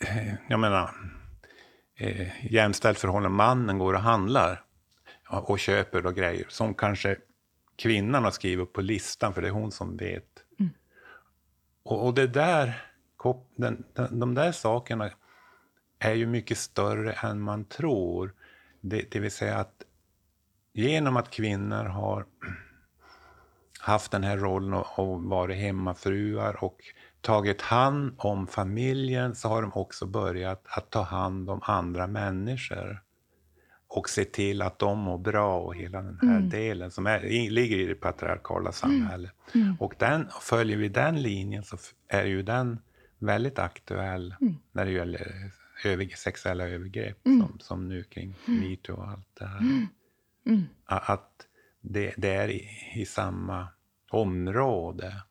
eh, 0.00 0.34
jag 0.48 0.60
menar, 0.60 0.90
eh, 1.98 2.52
jämställt 2.52 2.98
förhållande, 2.98 3.36
mannen 3.36 3.78
går 3.78 3.94
och 3.94 4.00
handlar 4.00 4.62
och 5.28 5.58
köper 5.58 6.02
då 6.02 6.10
grejer 6.10 6.46
som 6.48 6.74
kanske 6.74 7.16
kvinnan 7.76 8.24
har 8.24 8.30
skrivit 8.30 8.62
upp 8.62 8.72
på 8.72 8.80
listan, 8.80 9.34
för 9.34 9.42
det 9.42 9.48
är 9.48 9.52
hon 9.52 9.72
som 9.72 9.96
vet. 9.96 10.44
Och, 11.82 12.06
och 12.06 12.14
det 12.14 12.26
där, 12.26 12.86
den, 13.56 13.84
den, 13.92 14.20
de 14.20 14.34
där 14.34 14.52
sakerna 14.52 15.10
är 15.98 16.14
ju 16.14 16.26
mycket 16.26 16.58
större 16.58 17.12
än 17.12 17.40
man 17.40 17.64
tror. 17.64 18.34
Det, 18.80 19.10
det 19.10 19.20
vill 19.20 19.30
säga 19.30 19.58
att 19.58 19.82
genom 20.72 21.16
att 21.16 21.30
kvinnor 21.30 21.84
har 21.84 22.26
haft 23.80 24.10
den 24.10 24.24
här 24.24 24.36
rollen 24.36 24.74
och, 24.74 24.98
och 24.98 25.22
varit 25.22 25.56
hemmafruar 25.56 26.64
och 26.64 26.78
tagit 27.20 27.62
hand 27.62 28.14
om 28.18 28.46
familjen 28.46 29.34
så 29.34 29.48
har 29.48 29.62
de 29.62 29.72
också 29.72 30.06
börjat 30.06 30.64
att 30.64 30.90
ta 30.90 31.02
hand 31.02 31.50
om 31.50 31.60
andra 31.62 32.06
människor 32.06 33.02
och 33.94 34.10
se 34.10 34.24
till 34.24 34.62
att 34.62 34.78
de 34.78 34.98
mår 34.98 35.18
bra 35.18 35.60
och 35.60 35.74
hela 35.76 36.02
den 36.02 36.18
här 36.22 36.40
delen 36.40 36.90
som 36.90 37.06
är, 37.06 37.50
ligger 37.50 37.76
i 37.76 37.86
det 37.86 37.94
patriarkala 37.94 38.72
samhället. 38.72 39.32
Och 39.78 39.94
den, 39.98 40.28
följer 40.40 40.76
vi 40.76 40.88
den 40.88 41.22
linjen 41.22 41.62
så 41.64 41.76
är 42.08 42.24
ju 42.24 42.42
den 42.42 42.78
väldigt 43.18 43.58
aktuell 43.58 44.34
när 44.72 44.84
det 44.84 44.90
gäller 44.90 45.50
över, 45.84 46.08
sexuella 46.16 46.68
övergrepp 46.68 47.18
som, 47.22 47.58
som 47.60 47.88
nu 47.88 48.02
kring 48.04 48.34
metoo 48.46 48.96
och 48.96 49.08
allt 49.08 49.28
det 49.38 49.46
här. 49.46 49.60
Att 50.84 51.46
det, 51.80 52.14
det 52.16 52.28
är 52.28 52.48
i, 52.48 52.68
i 52.94 53.06
samma 53.06 53.68
område. 54.10 55.22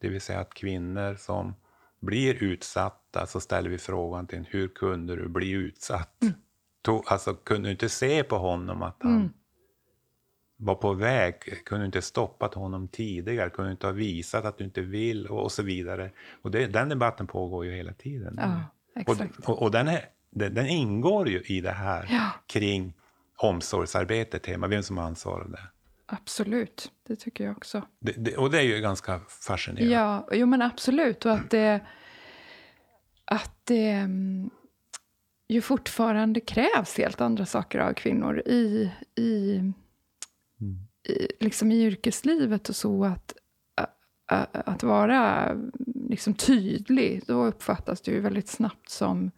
Det 0.00 0.08
vill 0.08 0.20
säga 0.20 0.40
att 0.40 0.54
kvinnor 0.54 1.14
som 1.14 1.54
blir 2.00 2.42
utsatta 2.42 3.26
så 3.26 3.40
ställer 3.40 3.70
vi 3.70 3.78
frågan 3.78 4.26
till 4.26 4.44
hur 4.48 4.68
kunde 4.68 5.16
du 5.16 5.28
bli 5.28 5.50
utsatt? 5.50 6.22
To, 6.82 7.02
alltså 7.06 7.34
kunde 7.34 7.70
inte 7.70 7.88
se 7.88 8.24
på 8.24 8.38
honom 8.38 8.82
att 8.82 8.96
han 9.00 9.32
var 10.56 10.74
på 10.74 10.92
väg? 10.92 11.34
Kunde 11.64 11.86
inte 11.86 12.02
stoppat 12.02 12.54
honom 12.54 12.88
tidigare? 12.88 13.50
Kunde 13.50 13.70
inte 13.70 13.86
ha 13.86 13.92
visat 13.92 14.44
att 14.44 14.58
du 14.58 14.64
inte 14.64 14.80
vill? 14.80 15.26
Och, 15.26 15.42
och 15.42 15.52
så 15.52 15.62
vidare. 15.62 16.10
Och 16.42 16.50
det, 16.50 16.66
den 16.66 16.88
debatten 16.88 17.26
pågår 17.26 17.64
ju 17.64 17.72
hela 17.72 17.92
tiden. 17.92 18.34
Ja. 18.40 18.60
exakt. 19.00 19.38
Och, 19.38 19.48
och, 19.48 19.62
och 19.62 19.70
den, 19.70 19.88
är, 19.88 20.04
den, 20.30 20.54
den 20.54 20.66
ingår 20.66 21.28
ju 21.28 21.40
i 21.40 21.60
det 21.60 21.70
här 21.72 22.08
Ja. 22.10 22.30
kring 22.46 22.94
omsorgsarbetet 23.36 24.46
hemma, 24.46 24.66
vem 24.66 24.82
som 24.82 24.98
ansvarar 24.98 25.48
det. 25.48 25.62
Absolut, 26.06 26.92
det 27.06 27.16
tycker 27.16 27.44
jag 27.44 27.56
också. 27.56 27.82
det, 28.00 28.12
det. 28.12 28.36
Och 28.36 28.50
det 28.50 28.58
är 28.58 28.62
ju 28.62 28.80
ganska 28.80 29.20
fascinerande. 29.28 29.94
Ja, 29.94 30.28
jo 30.32 30.46
men 30.46 30.62
absolut. 30.62 31.24
Och 31.26 31.32
att 31.32 31.50
det, 31.50 31.80
att 33.24 33.56
det 33.64 33.90
mm, 33.90 34.50
ju 35.52 35.60
fortfarande 35.60 36.40
krävs 36.40 36.98
helt 36.98 37.20
andra 37.20 37.46
saker 37.46 37.78
av 37.78 37.92
kvinnor 37.92 38.42
i, 38.46 38.92
i, 39.16 39.62
i, 41.08 41.28
liksom 41.40 41.72
i 41.72 41.82
yrkeslivet 41.82 42.68
och 42.68 42.76
så. 42.76 43.04
Att, 43.04 43.34
att 44.52 44.82
vara 44.82 45.56
liksom 46.08 46.34
tydlig, 46.34 47.22
då 47.26 47.44
uppfattas 47.44 48.00
du 48.00 48.20
väldigt 48.20 48.48
snabbt 48.48 48.88
som 48.88 49.30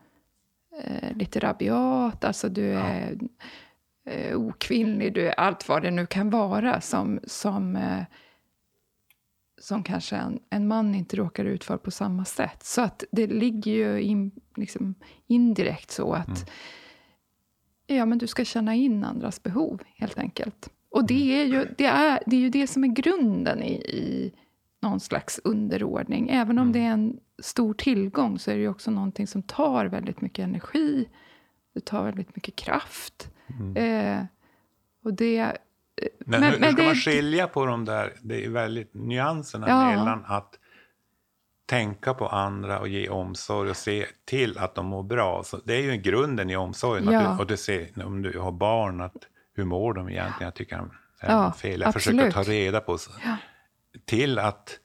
eh, 0.83 1.17
lite 1.17 1.41
rabiat. 1.41 2.25
Alltså 2.25 2.49
du 2.49 2.73
är 2.73 3.19
eh, 4.07 4.37
okvinnlig, 4.37 5.15
du 5.15 5.29
är 5.29 5.41
allt 5.41 5.69
vad 5.69 5.83
det 5.83 5.91
nu 5.91 6.07
kan 6.07 6.31
vara 6.31 6.81
som, 6.81 7.21
som 7.25 7.77
eh, 7.77 8.03
som 9.59 9.83
kanske 9.83 10.17
en, 10.17 10.39
en 10.51 10.69
man 10.69 10.95
inte 10.95 11.17
råkar 11.17 11.45
ut 11.45 11.65
för 11.65 11.77
på 11.77 11.91
samma 11.91 12.25
sätt. 12.25 12.63
Så 12.63 12.81
att 12.81 13.05
det 13.13 13.27
ligger 13.27 13.73
ju 13.73 14.03
in, 14.03 14.31
liksom 14.57 14.95
indirekt 15.27 15.91
så 15.91 16.13
att 16.13 16.51
ja, 17.87 18.07
men 18.07 18.19
du 18.19 18.27
ska 18.27 18.45
känna 18.45 18.75
in 18.75 19.05
andras 19.05 19.43
behov, 19.43 19.83
helt 19.97 20.19
enkelt. 20.19 20.71
Och 20.91 21.07
det 21.07 21.41
är 21.41 21.45
ju 21.45 21.67
det, 21.79 21.87
är, 21.87 22.23
det, 22.27 22.37
är 22.37 22.41
ju 22.41 22.51
det 22.51 22.67
som 22.67 22.85
är 22.85 22.89
grunden 22.89 23.63
i, 23.63 23.73
i 23.75 24.33
någon 24.81 25.01
slags 25.01 25.41
underordning. 25.45 26.29
Även 26.29 26.59
om 26.59 26.73
det 26.73 26.79
är 26.79 26.91
en 26.91 27.21
stor 27.39 27.75
tillgång 27.75 28.39
så 28.39 28.51
är 28.51 28.55
det 28.55 28.61
ju 28.61 28.69
också 28.69 28.91
någonting 28.91 29.27
som 29.27 29.43
tar 29.43 29.87
väldigt 29.87 30.21
mycket 30.21 30.43
energi. 30.43 31.09
Det 31.75 31.81
tar 31.81 32.05
väldigt 32.05 32.37
mycket 32.37 32.57
kraft. 32.57 33.31
Eh, 33.77 34.25
och 35.03 35.15
det... 35.15 35.57
Men, 36.27 36.41
Men- 36.41 36.43
hur, 36.53 36.59
men 36.59 36.63
hur 36.69 36.73
ska 36.73 36.83
det- 36.83 36.87
man 36.89 36.95
skilja 36.95 37.47
på 37.47 37.67
de 37.67 37.85
där, 37.85 38.13
det 38.23 38.45
är 38.45 38.51
väldigt 38.51 38.95
nyanserna 38.95 39.69
Ja. 39.69 39.87
mellan 39.91 40.25
att 40.27 40.59
tänka 41.67 42.15
på 42.15 42.29
andra 42.29 42.79
och 42.81 42.89
ge 42.89 43.09
omsorg 43.09 43.71
och 43.71 43.77
se 43.77 44.07
till 44.25 44.59
att 44.59 44.75
de 44.75 44.87
mår 44.87 45.03
bra. 45.03 45.43
Så 45.45 45.57
det 45.65 45.75
är 45.75 45.81
ju 45.83 45.97
grunden 45.97 46.51
i 46.51 46.57
omsorgen. 46.57 47.13
Ja. 47.13 47.21
Att 47.21 47.37
du, 47.37 47.43
och 47.43 47.47
du 47.47 47.57
ser, 47.57 48.07
om 48.07 48.23
du 48.23 48.39
har 48.39 48.53
barn, 48.53 49.01
att, 49.01 49.17
hur 49.55 49.65
mår 49.65 49.95
de 49.95 50.09
egentligen? 50.09 50.47
Jag 50.47 50.55
tycker 50.55 50.77
är 50.77 50.89
Ja, 51.33 51.53
fel. 51.53 51.81
Jag 51.81 51.93
försöker 51.93 52.19
absolut. 52.27 52.35
ta 52.47 52.53
reda 52.53 52.81
på. 52.81 52.99
Så, 52.99 53.11
Ja. 53.25 53.37
Till 54.05 54.39
att 54.39 54.79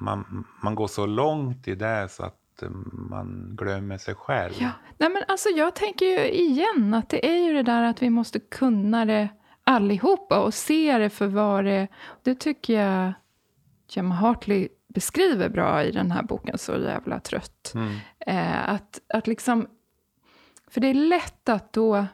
man, 0.00 0.44
man 0.62 0.74
går 0.74 0.86
så 0.86 1.06
långt 1.06 1.68
i 1.68 1.74
det 1.74 2.08
så 2.10 2.22
att 2.24 2.62
eh, 2.62 2.68
man 2.92 3.56
glömmer 3.58 3.98
sig 3.98 4.14
själv. 4.14 4.54
Ja. 4.58 4.70
Nej, 4.98 5.10
men 5.10 5.22
alltså 5.28 5.48
jag 5.48 5.74
tänker 5.74 6.06
ju 6.06 6.28
igen 6.30 6.94
att 6.94 7.08
det 7.08 7.26
är 7.26 7.38
ju 7.46 7.52
det 7.52 7.62
där 7.62 7.82
att 7.82 8.02
vi 8.02 8.10
måste 8.10 8.38
kunna 8.40 9.04
det 9.04 9.28
allihopa 9.64 10.40
och 10.40 10.54
se 10.54 10.98
det 10.98 11.10
för 11.10 11.26
vad 11.26 11.64
det 11.64 11.88
Det 12.22 12.34
tycker 12.34 12.82
jag 12.82 13.12
Gemma 13.88 14.14
Hartley 14.14 14.68
beskriver 14.88 15.48
bra 15.48 15.84
i 15.84 15.90
den 15.90 16.10
här 16.10 16.22
boken, 16.22 16.58
Så 16.58 16.72
jävla 16.72 17.20
trött. 17.20 17.72
Mm. 17.74 17.96
Eh, 18.18 18.68
att, 18.68 19.00
att 19.08 19.26
liksom... 19.26 19.66
För 20.68 20.80
det 20.80 20.88
är 20.88 20.94
lätt 20.94 21.48
att 21.48 21.72
då 21.72 22.06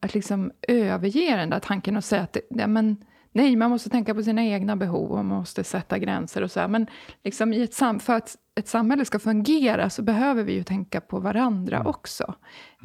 att 0.00 0.14
liksom 0.14 0.52
överge 0.68 1.36
den 1.36 1.50
där 1.50 1.60
tanken 1.60 1.96
och 1.96 2.04
säga 2.04 2.22
att 2.22 2.32
det, 2.32 2.40
ja, 2.48 2.66
men, 2.66 3.04
nej, 3.32 3.56
man 3.56 3.70
måste 3.70 3.90
tänka 3.90 4.14
på 4.14 4.22
sina 4.22 4.44
egna 4.44 4.76
behov 4.76 5.10
och 5.10 5.24
man 5.24 5.38
måste 5.38 5.64
sätta 5.64 5.98
gränser 5.98 6.42
och 6.42 6.50
så 6.50 6.60
här. 6.60 6.68
Men 6.68 6.86
liksom 7.24 7.52
i 7.52 7.62
ett 7.62 7.74
sam, 7.74 8.00
för 8.00 8.12
att 8.12 8.36
ett 8.58 8.68
samhälle 8.68 9.04
ska 9.04 9.18
fungera 9.18 9.90
så 9.90 10.02
behöver 10.02 10.42
vi 10.42 10.52
ju 10.52 10.62
tänka 10.62 11.00
på 11.00 11.18
varandra 11.20 11.82
också. 11.86 12.34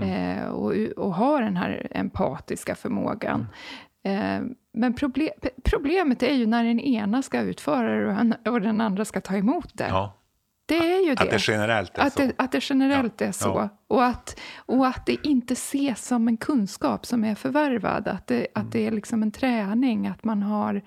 Eh, 0.02 0.46
och, 0.48 0.74
och 0.98 1.14
ha 1.14 1.40
den 1.40 1.58
här 1.58 1.88
empatiska 1.92 2.76
förmågan. 2.76 3.48
Eh, 4.06 4.42
men 4.74 4.94
proble 4.94 5.30
problemet 5.64 6.24
är 6.24 6.34
ju 6.34 6.46
när 6.48 6.64
den 6.64 6.80
ena 6.80 7.22
ska 7.22 7.42
utföra 7.42 7.96
det 8.00 8.06
och, 8.14 8.20
en- 8.20 8.36
och 8.46 8.62
den 8.62 8.82
andra 8.82 9.06
ska 9.06 9.22
ta 9.22 9.36
emot 9.36 9.70
det. 9.74 9.88
Ja, 9.88 10.14
Det 10.66 10.78
är 10.78 11.08
ju 11.10 11.16
det. 11.16 11.22
att 11.24 11.30
det 11.30 11.48
generellt 11.48 11.98
är 11.98 12.02
Att 12.08 12.14
så. 12.14 12.20
det, 12.22 12.32
att 12.38 12.52
det 12.52 12.70
generellt 12.70 13.22
Ja, 13.22 13.28
är 13.28 13.32
så. 13.32 13.48
ja. 13.50 13.70
Och, 13.88 14.06
att, 14.06 14.40
och 14.66 14.88
att 14.88 15.06
det 15.06 15.28
inte 15.28 15.54
ses 15.54 16.08
som 16.08 16.28
en 16.28 16.38
kunskap 16.38 17.06
som 17.06 17.24
är 17.24 17.36
förvärvad. 17.36 18.08
Att 18.08 18.28
det, 18.28 18.48
att 18.56 18.72
det 18.72 18.88
är 18.88 18.92
liksom 18.92 19.24
en 19.24 19.32
träning, 19.32 20.08
att 20.08 20.24
man 20.24 20.42
har... 20.44 20.82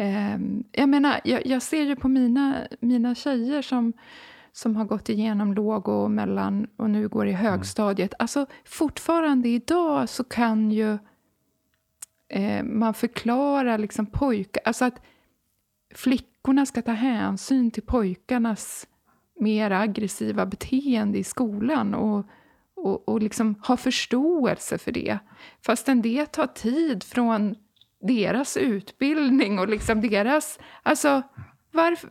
ehm, 0.00 0.64
jag 0.72 0.88
menar, 0.88 1.20
jag, 1.24 1.46
jag 1.46 1.62
ser 1.62 1.82
ju 1.82 1.96
på 1.96 2.08
mina, 2.08 2.66
mina 2.80 3.14
tjejer 3.14 3.62
som, 3.62 3.92
som 4.52 4.76
har 4.76 4.84
gått 4.84 5.08
igenom 5.08 5.54
låg 5.54 5.88
och 5.88 6.10
mellan 6.10 6.66
och 6.76 6.90
nu 6.90 7.08
går 7.08 7.26
i 7.26 7.32
högstadiet. 7.32 8.14
Alltså 8.18 8.46
fortfarande 8.64 9.48
idag 9.48 10.08
så 10.08 10.24
kan 10.24 10.70
ju 10.70 10.98
eh, 12.28 12.64
man 12.64 12.94
förklara 12.94 13.76
liksom 13.76 14.06
pojkar... 14.06 14.62
Alltså 14.64 14.84
att 14.84 15.02
flickorna 15.94 16.66
ska 16.66 16.82
ta 16.82 16.92
hänsyn 16.92 17.70
till 17.70 17.82
pojkarnas 17.82 18.86
mer 19.40 19.70
aggressiva 19.70 20.46
beteende 20.46 21.18
i 21.18 21.24
skolan 21.24 21.94
och, 21.94 22.26
och, 22.74 23.08
och 23.08 23.22
liksom 23.22 23.54
ha 23.66 23.76
förståelse 23.76 24.78
för 24.78 24.92
det. 24.92 25.18
Fastän 25.66 26.02
det 26.02 26.26
tar 26.26 26.46
tid 26.46 27.02
från 27.04 27.54
deras 28.00 28.56
utbildning 28.56 29.58
och 29.58 29.68
liksom 29.68 30.00
deras... 30.00 30.58
Alltså, 30.82 31.22
varför, 31.72 32.10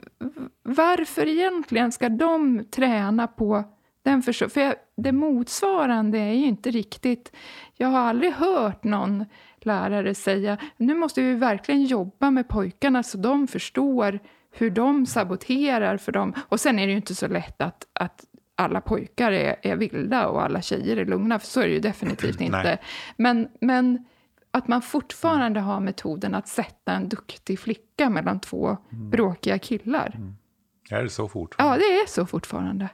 varför 0.64 1.28
egentligen 1.28 1.92
ska 1.92 2.10
de 2.10 2.66
träna 2.72 3.28
på 3.28 3.64
den 4.04 4.24
För 4.24 4.62
jag, 4.62 4.76
det 4.98 5.12
motsvarande 5.12 6.18
är 6.18 6.34
ju 6.34 6.46
inte 6.46 6.72
riktigt... 6.72 7.36
Jag 7.78 7.88
har 7.88 8.00
aldrig 8.00 8.34
hört 8.34 8.84
någon 8.84 9.26
lärare 9.62 10.16
säga 10.16 10.58
nu 10.78 10.96
måste 10.96 11.22
vi 11.22 11.34
verkligen 11.34 11.84
jobba 11.84 12.32
med 12.32 12.48
pojkarna 12.48 13.04
så 13.04 13.18
de 13.18 13.48
förstår 13.48 14.20
hur 14.52 14.70
de 14.70 15.06
saboterar 15.06 15.98
för 15.98 16.12
dem. 16.12 16.34
Och 16.50 16.60
sen 16.60 16.80
är 16.80 16.86
det 16.86 16.92
ju 16.92 16.98
inte 16.98 17.16
så 17.16 17.28
lätt 17.28 17.62
att, 17.62 17.88
att 17.94 18.26
alla 18.56 18.82
pojkar 18.82 19.32
är, 19.32 19.56
är 19.62 19.76
vilda 19.76 20.28
och 20.28 20.44
alla 20.44 20.62
tjejer 20.62 20.98
är 20.98 21.06
lugna, 21.06 21.40
för 21.40 21.48
så 21.48 21.60
är 21.62 21.68
det 21.68 21.74
ju 21.74 21.80
definitivt 21.80 22.42
inte. 22.42 22.78
Men, 23.18 23.48
men 23.62 24.06
att 24.52 24.68
man 24.68 24.82
fortfarande 24.82 25.60
har 25.60 25.80
metoden 25.80 26.36
att 26.36 26.48
sätta 26.48 26.92
en 26.94 27.10
duktig 27.10 27.60
flicka 27.60 28.10
mellan 28.10 28.40
två 28.40 28.78
bråkiga 28.90 29.60
killar. 29.60 30.20
Är 30.92 31.04
det 31.04 31.10
så 31.10 31.28
fortfarande? 31.30 31.76
Ja, 31.76 31.80
det 31.80 31.96
är 32.02 32.08
så 32.08 32.26
fortfarande. 32.26 32.90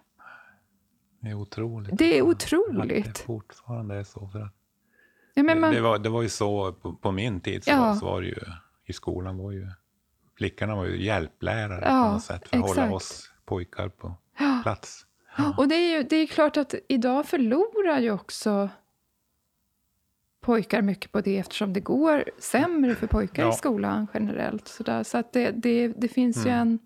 Det 1.21 1.29
är 1.29 1.33
otroligt. 1.33 1.97
Det 1.97 2.17
är 2.17 2.21
Att 2.21 2.27
otroligt. 2.27 3.05
det 3.05 3.19
fortfarande 3.19 3.95
är 3.95 4.03
så. 4.03 4.27
För 4.27 4.39
att 4.41 4.53
Ja, 5.37 5.43
men 5.43 5.59
man, 5.59 5.73
det, 5.73 5.81
var, 5.81 5.99
det 5.99 6.09
var 6.09 6.21
ju 6.21 6.29
så 6.29 6.73
på, 6.73 6.93
på 6.93 7.11
min 7.11 7.39
tid, 7.41 7.63
så, 7.63 7.69
Ja. 7.71 7.95
så 7.95 8.05
var 8.05 8.21
det 8.21 8.27
ju 8.27 8.35
i 8.85 8.93
skolan 8.93 9.37
var 9.37 9.51
ju 9.51 9.67
flickorna 10.37 10.75
var 10.75 10.85
ju 10.85 11.03
hjälplärare 11.03 11.85
Ja, 11.85 12.03
på 12.07 12.13
något 12.13 12.23
sätt 12.23 12.47
för 12.49 12.57
att 12.57 12.63
exakt. 12.63 12.79
hålla 12.79 12.95
oss 12.95 13.31
pojkar 13.45 13.89
på 13.89 14.15
Ja. 14.39 14.59
plats. 14.63 15.05
Och 15.57 15.67
det 15.67 15.75
är 15.75 15.97
ju 15.97 16.03
det 16.03 16.15
är 16.15 16.27
klart 16.27 16.57
att 16.57 16.75
idag 16.89 17.25
förlorar 17.25 17.99
ju 17.99 18.11
också 18.11 18.69
pojkar 20.45 20.81
mycket 20.81 21.11
på 21.11 21.21
det 21.21 21.37
eftersom 21.37 21.73
det 21.73 21.79
går 21.79 22.23
sämre 22.37 22.95
för 22.95 23.07
pojkar 23.07 23.43
Ja. 23.43 23.49
i 23.49 23.53
skolan 23.53 24.07
generellt. 24.13 24.67
Så, 24.67 24.83
där. 24.83 25.03
så 25.03 25.17
att 25.17 25.33
det, 25.33 25.51
det, 25.51 25.87
det 25.87 26.07
finns 26.07 26.37
ju 26.45 26.49
Mm. 26.49 26.61
en... 26.61 26.79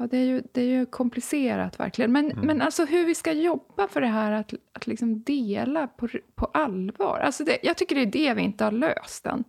Ja, 0.00 0.06
det 0.06 0.16
är 0.16 0.24
ju, 0.24 0.42
det 0.52 0.60
är 0.62 0.66
ju 0.66 0.86
komplicerat 0.86 1.80
verkligen. 1.80 2.12
Men, 2.12 2.30
Mm. 2.32 2.46
men 2.46 2.62
alltså 2.62 2.84
hur 2.84 3.04
vi 3.04 3.14
ska 3.14 3.32
jobba 3.32 3.88
för 3.88 4.00
det 4.00 4.06
här 4.06 4.32
att, 4.32 4.54
att 4.72 4.86
liksom 4.86 5.22
dela 5.22 5.86
på, 5.86 6.08
på 6.34 6.46
allvar. 6.46 7.18
Alltså 7.18 7.44
det, 7.44 7.58
jag 7.62 7.76
tycker 7.76 7.94
det 7.94 8.02
är 8.02 8.06
det 8.06 8.34
vi 8.34 8.42
inte 8.42 8.64
har 8.64 8.72
löst 8.72 9.26
än. 9.26 9.44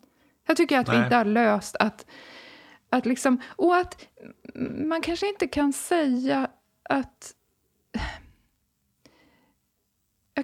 Jag 0.47 0.57
tycker 0.57 0.79
att 0.79 0.89
vi 0.89 0.93
Nej. 0.93 1.03
inte 1.03 1.15
har 1.15 1.25
löst 1.25 1.75
att, 1.79 2.05
att 2.89 3.05
liksom... 3.05 3.41
Och 3.47 3.75
att 3.77 4.07
man 4.85 5.01
kanske 5.01 5.29
inte 5.29 5.47
kan 5.47 5.73
säga 5.73 6.47
att 6.83 7.33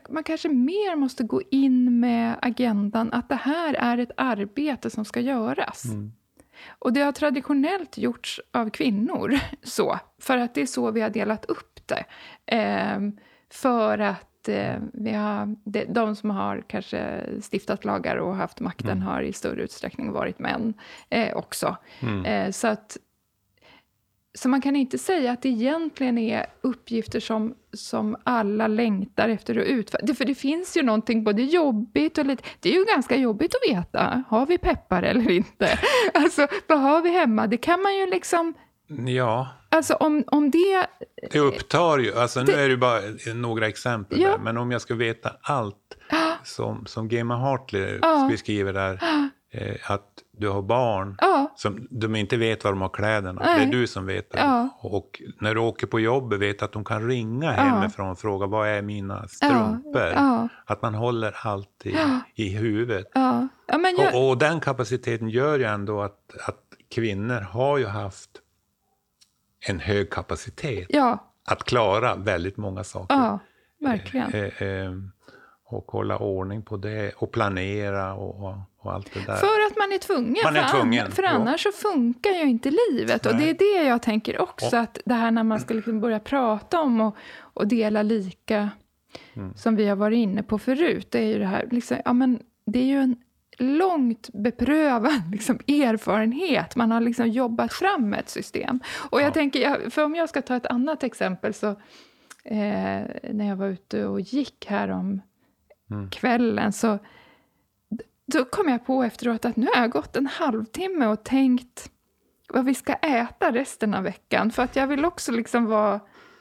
man 0.09 0.23
kanske 0.23 0.49
mer 0.49 0.95
måste 0.95 1.23
gå 1.23 1.41
in 1.51 1.99
med 1.99 2.35
agendan 2.41 3.13
att 3.13 3.29
det 3.29 3.35
här 3.35 3.73
är 3.73 3.97
ett 3.97 4.11
arbete 4.17 4.89
som 4.89 5.05
ska 5.05 5.19
göras. 5.19 5.85
Mm. 5.85 6.11
Och 6.79 6.93
det 6.93 7.01
har 7.01 7.11
traditionellt 7.11 7.97
gjorts 7.97 8.41
av 8.51 8.69
kvinnor, 8.69 9.39
så, 9.63 9.99
för 10.19 10.37
att 10.37 10.55
det 10.55 10.61
är 10.61 10.65
så 10.65 10.91
vi 10.91 11.01
har 11.01 11.09
delat 11.09 11.45
upp 11.45 11.79
det. 11.87 12.05
Ehm, 12.45 13.17
för 13.49 13.99
att 13.99 14.49
eh, 14.49 14.75
vi 14.93 15.11
har, 15.11 15.55
de, 15.63 15.85
de 15.85 16.15
som 16.15 16.29
har 16.29 16.63
kanske 16.67 17.23
stiftat 17.51 17.85
lagar 17.85 18.15
och 18.15 18.35
haft 18.35 18.59
makten 18.59 19.01
har 19.01 19.21
i 19.21 19.33
större 19.33 19.61
utsträckning 19.61 20.11
varit 20.11 20.39
män 20.39 20.73
eh, 21.09 21.35
också. 21.35 21.77
Mm. 21.99 22.25
Eh, 22.25 22.51
så 22.51 22.67
att 22.67 22.97
så 24.35 24.49
man 24.49 24.61
kan 24.61 24.75
inte 24.75 24.97
säga 24.97 25.31
att 25.31 25.41
det 25.41 25.49
egentligen 25.49 26.17
är 26.17 26.45
uppgifter 26.61 27.19
som, 27.19 27.55
som 27.73 28.15
alla 28.23 28.67
längtar 28.67 29.29
efter 29.29 29.57
att 29.59 29.65
utföra. 29.67 30.13
För 30.15 30.25
det 30.25 30.35
finns 30.35 30.77
ju 30.77 30.83
någonting 30.83 31.23
både 31.23 31.41
jobbigt 31.41 32.17
och 32.17 32.25
lite... 32.25 32.43
Det 32.59 32.69
är 32.69 32.73
ju 32.79 32.85
ganska 32.85 33.15
jobbigt 33.15 33.55
att 33.55 33.71
veta. 33.75 34.23
Har 34.29 34.45
vi 34.45 34.57
peppar 34.57 35.03
eller 35.03 35.31
inte? 35.31 35.79
Alltså, 36.13 36.47
vad 36.67 36.79
har 36.79 37.01
vi 37.01 37.09
hemma? 37.09 37.47
Det 37.47 37.57
kan 37.57 37.81
man 37.81 37.95
ju 37.97 38.05
liksom... 38.05 38.53
Ja, 39.07 39.47
Alltså 39.69 39.93
om, 39.93 40.23
om 40.27 40.51
det... 40.51 40.87
Det 41.31 41.39
upptar 41.39 41.97
ju, 41.97 42.15
alltså 42.17 42.39
nu 42.39 42.45
Det- 42.45 42.61
är 42.61 42.69
det 42.69 42.77
bara 42.77 43.01
några 43.35 43.67
exempel 43.67 44.21
Ja. 44.21 44.29
där, 44.29 44.37
men 44.37 44.57
om 44.57 44.71
jag 44.71 44.81
ska 44.81 44.93
veta 44.95 45.31
allt 45.41 45.97
som, 46.43 46.85
som 46.85 47.07
Gemma 47.07 47.35
Hartley 47.37 47.99
Ja. 48.01 48.27
beskriver 48.31 48.73
där, 48.73 48.93
eh, 48.93 49.25
att 49.83 50.07
du 50.31 50.49
har 50.49 50.61
barn 50.61 51.17
Ja, 51.21 51.53
som 51.55 51.87
de 51.91 52.15
inte 52.15 52.37
vet 52.37 52.63
var 52.63 52.71
de 52.71 52.81
har 52.81 52.89
kläderna, 52.89 53.41
Nej. 53.45 53.59
det 53.59 53.65
är 53.65 53.79
du 53.79 53.87
som 53.87 54.05
vet 54.05 54.31
det. 54.31 54.39
Ja. 54.39 54.69
Och 54.79 55.21
när 55.41 55.55
du 55.55 55.61
åker 55.61 55.87
på 55.87 55.99
jobbet 55.99 56.39
vet 56.39 56.61
att 56.61 56.71
de 56.71 56.83
kan 56.83 57.07
ringa 57.07 57.51
hemifrån 57.51 58.09
och 58.09 58.19
fråga 58.19 58.45
vad 58.45 58.67
är 58.67 58.81
mina 58.81 59.27
strumpor? 59.27 60.01
ja. 60.15 60.47
Att 60.65 60.81
man 60.81 60.95
håller 60.95 61.35
allt 61.47 61.85
i, 61.85 61.95
i 62.35 62.49
huvudet. 62.49 63.07
jag, 63.13 64.15
Och, 64.15 64.29
och 64.29 64.37
den 64.37 64.59
kapaciteten 64.59 65.29
gör 65.29 65.59
ju 65.59 65.65
ändå 65.65 66.01
att, 66.01 66.37
att 66.47 66.61
kvinnor 66.89 67.39
har 67.39 67.77
ju 67.77 67.85
haft 67.85 68.29
en 69.67 69.79
hög 69.79 70.09
kapacitet 70.09 70.87
att 71.47 71.63
klara 71.63 72.15
väldigt 72.15 72.57
många 72.57 72.83
saker. 72.83 73.15
verkligen. 73.79 74.33
Eh, 74.33 74.61
eh, 74.67 74.91
och 75.67 75.85
hålla 75.91 76.17
ordning 76.17 76.61
på 76.61 76.77
det 76.77 77.13
och 77.17 77.31
planera 77.31 78.13
och, 78.13 78.55
och, 78.79 78.93
allt 78.93 79.13
det 79.13 79.19
där. 79.19 79.35
För 79.35 79.67
att 79.67 79.77
man 79.77 79.91
är 79.91 79.97
tvungen. 79.97 80.35
Man 80.43 80.55
är 80.55 80.63
för, 80.63 80.77
tvungen, 80.77 81.11
för 81.11 81.23
annars 81.23 81.63
så 81.63 81.71
funkar 81.71 82.31
ju 82.31 82.43
inte 82.43 82.71
livet. 82.89 83.25
Och 83.25 83.31
det 83.31 83.37
Nej. 83.37 83.49
är 83.49 83.53
det 83.81 83.87
jag 83.87 84.01
tänker 84.01 84.41
också, 84.41 84.77
att 84.77 84.97
det 85.05 85.13
här 85.13 85.31
när 85.31 85.43
man 85.43 85.59
ska 85.59 85.73
liksom 85.73 85.99
börja 86.01 86.19
prata 86.19 86.81
om 86.81 87.01
och, 87.01 87.15
och 87.39 87.67
dela 87.67 88.01
lika, 88.03 88.69
Mm. 89.33 89.53
som 89.55 89.75
vi 89.75 89.87
har 89.87 89.95
varit 89.95 90.17
inne 90.17 90.43
på 90.43 90.59
förut, 90.59 91.07
det 91.11 91.19
är 91.19 91.25
ju 91.27 91.39
det 91.39 91.45
här, 91.45 91.67
liksom, 91.71 91.97
ja 92.05 92.13
men 92.13 92.39
det 92.65 92.79
är 92.79 92.85
ju 92.85 92.99
en 93.01 93.15
långt 93.57 94.29
beprövad 94.33 95.21
liksom, 95.31 95.55
erfarenhet. 95.67 96.75
Man 96.75 96.91
har 96.91 97.01
liksom 97.01 97.27
jobbat 97.27 97.73
fram 97.73 98.13
ett 98.13 98.29
system. 98.29 98.79
Och 99.09 99.21
jag 99.21 99.27
Ja. 99.27 99.31
tänker, 99.31 99.89
för 99.89 100.03
om 100.03 100.15
jag 100.15 100.29
ska 100.29 100.41
ta 100.41 100.55
ett 100.55 100.65
annat 100.65 101.03
exempel, 101.03 101.53
så 101.53 101.67
eh, 102.43 103.01
när 103.31 103.47
jag 103.47 103.55
var 103.55 103.67
ute 103.67 104.05
och 104.05 104.21
gick 104.21 104.65
här 104.69 104.89
om 104.91 105.21
Mm. 105.91 106.09
kvällen, 106.09 106.73
så 106.73 106.99
då 108.25 108.45
kom 108.45 108.69
jag 108.69 108.85
på 108.85 109.03
efteråt 109.03 109.45
att 109.45 109.55
nu 109.55 109.67
har 109.73 109.81
jag 109.81 109.91
gått 109.91 110.15
en 110.15 110.27
halvtimme 110.27 111.05
och 111.05 111.23
tänkt 111.23 111.91
vad 112.49 112.65
vi 112.65 112.75
ska 112.75 112.93
äta 112.93 113.51
resten 113.51 113.93
av 113.93 114.03
veckan. 114.03 114.51
För 114.51 114.63
att 114.63 114.75
jag 114.75 114.87
vill 114.87 115.05
också 115.05 115.31
liksom 115.31 115.65
vara 115.65 115.99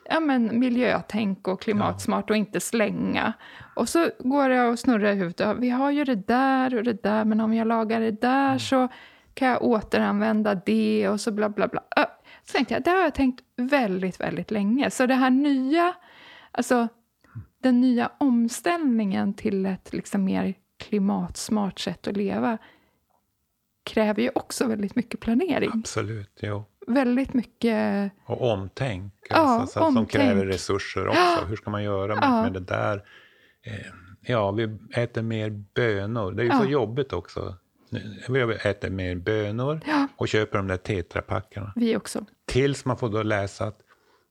ja, 0.09 0.21
men 0.21 0.59
miljötänk 0.59 1.49
och 1.49 1.63
klimatsmart 1.63 2.31
och 2.31 2.37
inte 2.37 2.61
slänga. 2.61 3.33
Och 3.77 3.89
så 3.89 4.11
går 4.19 4.51
jag 4.51 4.73
och 4.73 4.79
snurrar 4.79 5.13
i 5.13 5.15
huvudet. 5.15 5.57
Vi 5.59 5.71
har 5.71 5.91
ju 5.91 6.05
det 6.05 6.15
där 6.15 6.75
och 6.75 6.85
det 6.85 7.03
där, 7.03 7.25
men 7.25 7.41
om 7.41 7.55
jag 7.55 7.67
lagar 7.67 8.01
det 8.01 8.21
där 8.21 8.59
så 8.59 8.89
kan 9.35 9.49
jag 9.49 9.63
återanvända 9.63 10.55
det 10.55 11.09
och 11.09 11.21
så 11.21 11.31
bla 11.33 11.49
bla 11.49 11.69
bla. 11.69 11.83
Så 12.45 12.53
tänkte 12.53 12.75
jag, 12.75 12.83
det 12.83 12.91
har 12.91 13.03
jag 13.03 13.15
tänkt 13.15 13.45
väldigt, 13.57 14.21
väldigt 14.21 14.51
länge. 14.51 14.91
Så 14.91 15.07
det 15.07 15.15
här 15.15 15.31
nya, 15.31 15.95
alltså 16.51 16.89
den 17.65 17.81
nya 17.81 18.11
omställningen 18.21 19.35
till 19.35 19.67
ett 19.67 19.93
liksom 19.93 20.25
mer 20.25 20.55
klimatsmart 20.79 21.79
sätt 21.79 22.07
att 22.09 22.17
leva 22.17 22.59
kräver 23.85 24.23
ju 24.23 24.31
också 24.35 24.67
väldigt 24.67 24.97
mycket 24.97 25.21
planering. 25.21 25.71
Absolut, 25.75 26.39
jo. 26.43 26.65
Väldigt 26.87 27.35
mycket... 27.35 28.11
Och 28.27 28.53
omtänk, 28.53 29.13
Ja, 29.31 29.37
alltså, 29.37 29.67
så, 29.67 29.73
som 29.87 29.87
omtänk. 29.97 30.11
kräver 30.11 30.47
resurser 30.47 31.09
också. 31.09 31.45
Hur 31.49 31.57
ska 31.57 31.71
man 31.71 31.83
göra 31.85 32.15
med, 32.15 32.25
Ja. 32.25 32.43
med 32.43 32.53
det 32.53 32.61
där? 32.61 32.97
Eh, 33.67 33.73
ja, 34.21 34.51
vi 34.51 34.79
äter 34.95 35.23
mer 35.23 35.51
bönor. 35.75 36.33
Det 36.33 36.43
är 36.43 36.45
ju 36.45 36.51
så 36.51 36.65
Ja. 36.65 36.71
jobbigt 36.71 37.13
också. 37.13 37.57
Vi 38.29 38.41
äter 38.65 38.91
mer 38.91 39.15
bönor 39.17 39.81
Ja, 39.87 40.09
och 40.17 40.29
köper 40.29 40.59
de 40.59 40.67
där 40.69 40.77
tetrapackarna. 40.77 41.73
vi 41.77 41.97
också. 41.97 42.25
Tills 42.47 42.85
man 42.85 42.97
får 42.97 43.09
då 43.09 43.23
läsa 43.23 43.65
att 43.65 43.81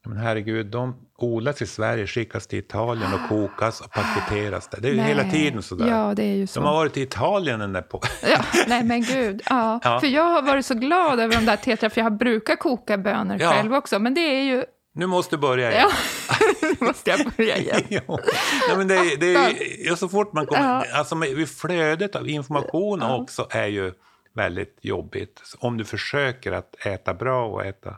men 0.06 0.18
herregud, 0.18 0.66
de 0.66 0.96
odlas 1.18 1.62
i 1.62 1.68
Sverige, 1.68 2.08
skickas 2.08 2.48
till 2.48 2.60
Italien 2.60 3.14
och 3.14 3.30
kokas 3.30 3.82
och 3.82 3.92
paketeras 3.92 4.68
där. 4.68 4.82
Det 4.82 4.88
är 4.90 4.94
ju 4.94 5.00
hela 5.02 5.24
Nej. 5.24 5.32
tiden 5.32 5.62
sådär. 5.64 5.88
Ja, 5.88 6.14
det 6.16 6.24
är 6.24 6.36
ju 6.36 6.48
så. 6.48 6.60
De 6.60 6.66
har 6.66 6.74
varit 6.74 6.98
i 6.98 7.02
Italien 7.02 7.60
den 7.60 7.74
där 7.74 7.82
på... 7.82 8.02
Ja, 8.30 8.46
nej 8.68 8.84
men 8.84 9.02
gud. 9.02 9.42
Ja. 9.50 9.80
Ja. 9.84 10.00
För 10.00 10.08
jag 10.08 10.24
har 10.24 10.42
varit 10.42 10.66
så 10.66 10.74
glad 10.74 11.20
över 11.20 11.36
de 11.36 11.46
där 11.46 11.56
tetra, 11.56 11.90
för 11.90 12.02
jag 12.02 12.18
brukar 12.18 12.56
koka 12.56 12.98
bönor 12.98 13.38
Ja. 13.42 13.52
själv 13.52 13.74
också. 13.76 14.00
Men 14.00 14.14
det 14.14 14.22
är 14.22 14.44
ju... 14.44 14.64
Nu 14.96 15.06
måste 15.06 15.36
du 15.36 15.40
börja 15.40 15.72
igen. 15.72 15.90
Ja, 16.30 16.36
nu 16.80 16.86
måste 16.86 17.10
jag 17.10 17.20
börja 17.38 17.58
igen. 17.58 17.82
Jo. 17.90 18.20
Nej, 18.68 18.78
men 18.78 18.88
det, 18.88 18.96
är- 18.96 19.18
det 19.18 19.36
är, 19.36 19.54
ja, 19.88 19.96
så 19.96 20.10
fort 20.10 20.34
man 20.34 20.46
kommer... 20.46 20.86
Ja. 20.92 20.98
Alltså, 20.98 21.16
flödet 21.62 22.16
av 22.16 22.30
information 22.30 23.02
också 23.04 23.48
är 23.50 23.68
ju 23.68 23.92
väldigt 24.36 24.78
jobbigt. 24.82 25.42
Om 25.60 25.78
du 25.78 25.86
försöker 25.86 26.52
att 26.52 26.86
äta 26.86 27.14
bra 27.14 27.46
och 27.48 27.66
äta 27.66 27.96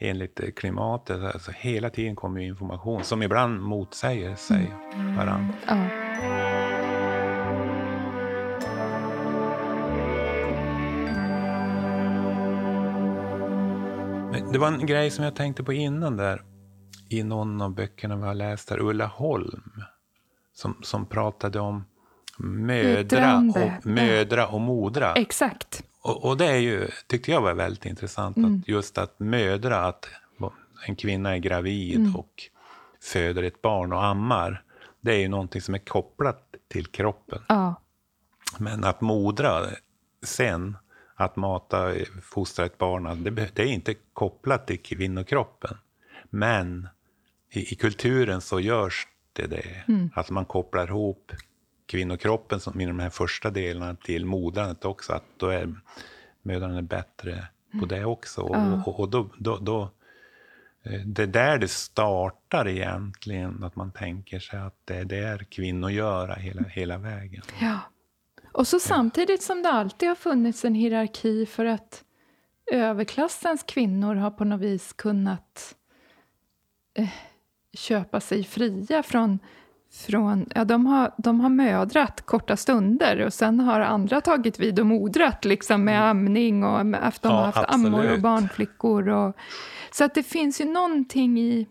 enligt 0.00 0.40
eh, 0.40 0.50
klimatet, 0.50 1.34
alltså, 1.34 1.50
hela 1.50 1.90
tiden 1.90 2.16
kommer 2.16 2.40
ju 2.40 2.46
information 2.46 3.04
som 3.04 3.22
ibland 3.22 3.60
motsäger 3.60 4.34
sig 4.34 4.72
varandra. 5.16 5.54
Ja. 5.66 5.76
Men 14.32 14.52
Det 14.52 14.58
var 14.58 14.68
en 14.68 14.86
grej 14.86 15.10
som 15.10 15.24
jag 15.24 15.36
tänkte 15.36 15.62
på 15.62 15.72
innan 15.72 16.16
där, 16.16 16.42
i 17.08 17.22
någon 17.22 17.60
av 17.60 17.74
böckerna 17.74 18.16
vi 18.16 18.22
har 18.22 18.34
läst 18.34 18.68
där, 18.68 18.80
Ulla 18.80 19.06
Holm, 19.06 19.72
som, 20.54 20.76
som 20.82 21.06
pratade 21.06 21.60
om 21.60 21.84
mödra 22.38 23.36
och, 23.36 23.86
mödra 23.86 24.46
och 24.46 24.60
modra. 24.60 25.12
Exakt. 25.12 25.84
Och, 26.02 26.24
och 26.24 26.36
det 26.36 26.46
är 26.46 26.58
ju, 26.58 26.88
tyckte 27.06 27.30
jag 27.30 27.40
var 27.40 27.54
väldigt 27.54 27.86
intressant, 27.86 28.38
att 28.38 28.68
just 28.68 28.98
att 28.98 29.18
mödra, 29.18 29.80
att 29.80 30.08
en 30.86 30.96
kvinna 30.96 31.34
är 31.34 31.38
gravid 31.38 32.12
och 32.16 32.42
föder 33.00 33.42
ett 33.42 33.62
barn 33.62 33.92
och 33.92 34.04
ammar, 34.04 34.62
det 35.00 35.12
är 35.12 35.18
ju 35.18 35.28
någonting 35.28 35.60
som 35.62 35.74
är 35.74 35.78
kopplat 35.78 36.54
till 36.68 36.86
kroppen. 36.86 37.42
Ja. 37.48 37.74
Men 38.58 38.84
att 38.84 39.00
modra 39.00 39.66
sen, 40.22 40.76
att 41.14 41.36
mata, 41.36 41.92
fostra 42.22 42.64
ett 42.64 42.78
barn, 42.78 43.24
det, 43.24 43.30
det 43.30 43.62
är 43.62 43.66
inte 43.66 43.94
kopplat 44.12 44.66
till 44.66 44.82
kvinnokroppen. 44.82 45.76
Men 46.30 46.88
i, 47.50 47.72
i 47.72 47.74
kulturen 47.74 48.40
så 48.40 48.60
görs 48.60 49.06
det 49.32 49.46
det. 49.46 49.84
Att 50.14 50.30
man 50.30 50.44
kopplar 50.44 50.86
ihop 50.86 51.32
kvinnokroppen 51.90 52.60
som 52.60 52.80
i 52.80 52.86
de 52.86 52.98
här 52.98 53.10
första 53.10 53.50
delarna 53.50 53.94
till 53.94 54.24
modrandet 54.24 54.84
också. 54.84 55.12
Att 55.12 55.24
då 55.36 55.48
är 55.48 55.74
mödrarna 56.42 56.78
är 56.78 56.82
bättre 56.82 57.46
på 57.80 57.86
det 57.86 58.04
också. 58.04 58.40
Och, 58.40 58.88
och, 58.88 59.00
och 59.00 59.08
då, 59.08 59.28
då, 59.38 59.56
då, 59.56 59.82
eh, 60.82 61.00
det 61.00 61.22
är 61.22 61.26
där 61.26 61.58
det 61.58 61.68
startar 61.68 62.68
egentligen, 62.68 63.64
att 63.64 63.76
man 63.76 63.92
tänker 63.92 64.38
sig 64.38 64.58
att 64.58 64.76
det 64.84 64.96
är 64.96 65.04
där 65.04 65.38
kvinnor 65.38 65.90
gör 65.90 66.28
hela, 66.28 66.62
hela 66.62 66.98
vägen. 66.98 67.42
ja. 67.60 67.78
Och 68.52 68.66
så 68.66 68.80
samtidigt 68.80 69.42
som 69.42 69.62
det 69.62 69.70
alltid 69.70 70.08
har 70.08 70.16
funnits 70.16 70.64
en 70.64 70.74
hierarki 70.74 71.46
för 71.46 71.64
att 71.64 72.04
överklassens 72.72 73.62
kvinnor 73.62 74.14
har 74.14 74.30
på 74.30 74.44
något 74.44 74.60
vis 74.60 74.92
kunnat 74.92 75.74
eh, 76.94 77.08
köpa 77.72 78.20
sig 78.20 78.44
fria 78.44 79.02
från 79.02 79.38
från, 79.92 80.46
ja, 80.54 80.64
de, 80.64 80.86
har, 80.86 81.14
de 81.18 81.40
har 81.40 81.48
mödrat 81.48 82.26
korta 82.26 82.56
stunder 82.56 83.26
och 83.26 83.32
sen 83.32 83.60
har 83.60 83.80
andra 83.80 84.20
tagit 84.20 84.58
vid 84.60 84.80
och 84.80 84.86
modrat 84.86 85.44
liksom, 85.44 85.84
med 85.84 86.08
amning 86.08 86.64
och 86.64 86.86
med, 86.86 87.08
efter 87.08 87.28
de 87.28 87.34
Ja, 87.34 87.38
har 87.38 87.46
haft 87.46 87.58
absolut. 87.58 87.86
ammor 87.86 88.12
och 88.12 88.20
barnflickor. 88.20 89.08
Och, 89.08 89.36
så 89.92 90.04
att 90.04 90.14
det 90.14 90.22
finns 90.22 90.60
ju 90.60 90.64
någonting 90.64 91.38
i... 91.40 91.66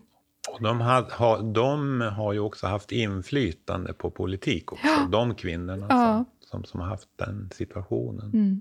Och 0.52 0.62
de, 0.62 0.80
had, 0.80 1.04
ha, 1.04 1.38
de 1.38 2.00
har 2.00 2.32
ju 2.32 2.38
också 2.40 2.66
haft 2.66 2.92
inflytande 2.92 3.92
på 3.92 4.10
politik 4.10 4.72
också, 4.72 4.86
de 5.10 5.34
kvinnorna 5.34 5.86
Ja. 5.88 6.24
som, 6.40 6.48
som, 6.50 6.64
som 6.64 6.80
har 6.80 6.88
haft 6.88 7.08
den 7.16 7.50
situationen. 7.52 8.30
Mm. 8.32 8.60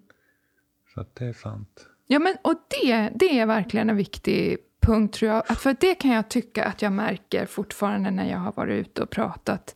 Så 0.94 1.02
att 1.02 1.16
det 1.16 1.26
är 1.26 1.34
sant. 1.34 1.86
Ja, 2.08 2.20
men, 2.20 2.36
och 2.42 2.54
det, 2.68 3.12
det 3.16 3.40
är 3.40 3.46
verkligen 3.46 3.90
en 3.90 3.96
viktig 3.98 4.58
punkt, 4.80 5.14
tror 5.14 5.32
jag. 5.32 5.48
För 5.48 5.76
det 5.80 5.96
kan 5.96 6.12
jag 6.12 6.30
tycka 6.30 6.66
att 6.66 6.82
jag 6.82 6.92
märker 6.92 7.46
fortfarande 7.46 8.12
när 8.12 8.30
jag 8.30 8.38
har 8.38 8.52
varit 8.52 8.88
ute 8.88 9.02
och 9.02 9.10
pratat 9.10 9.76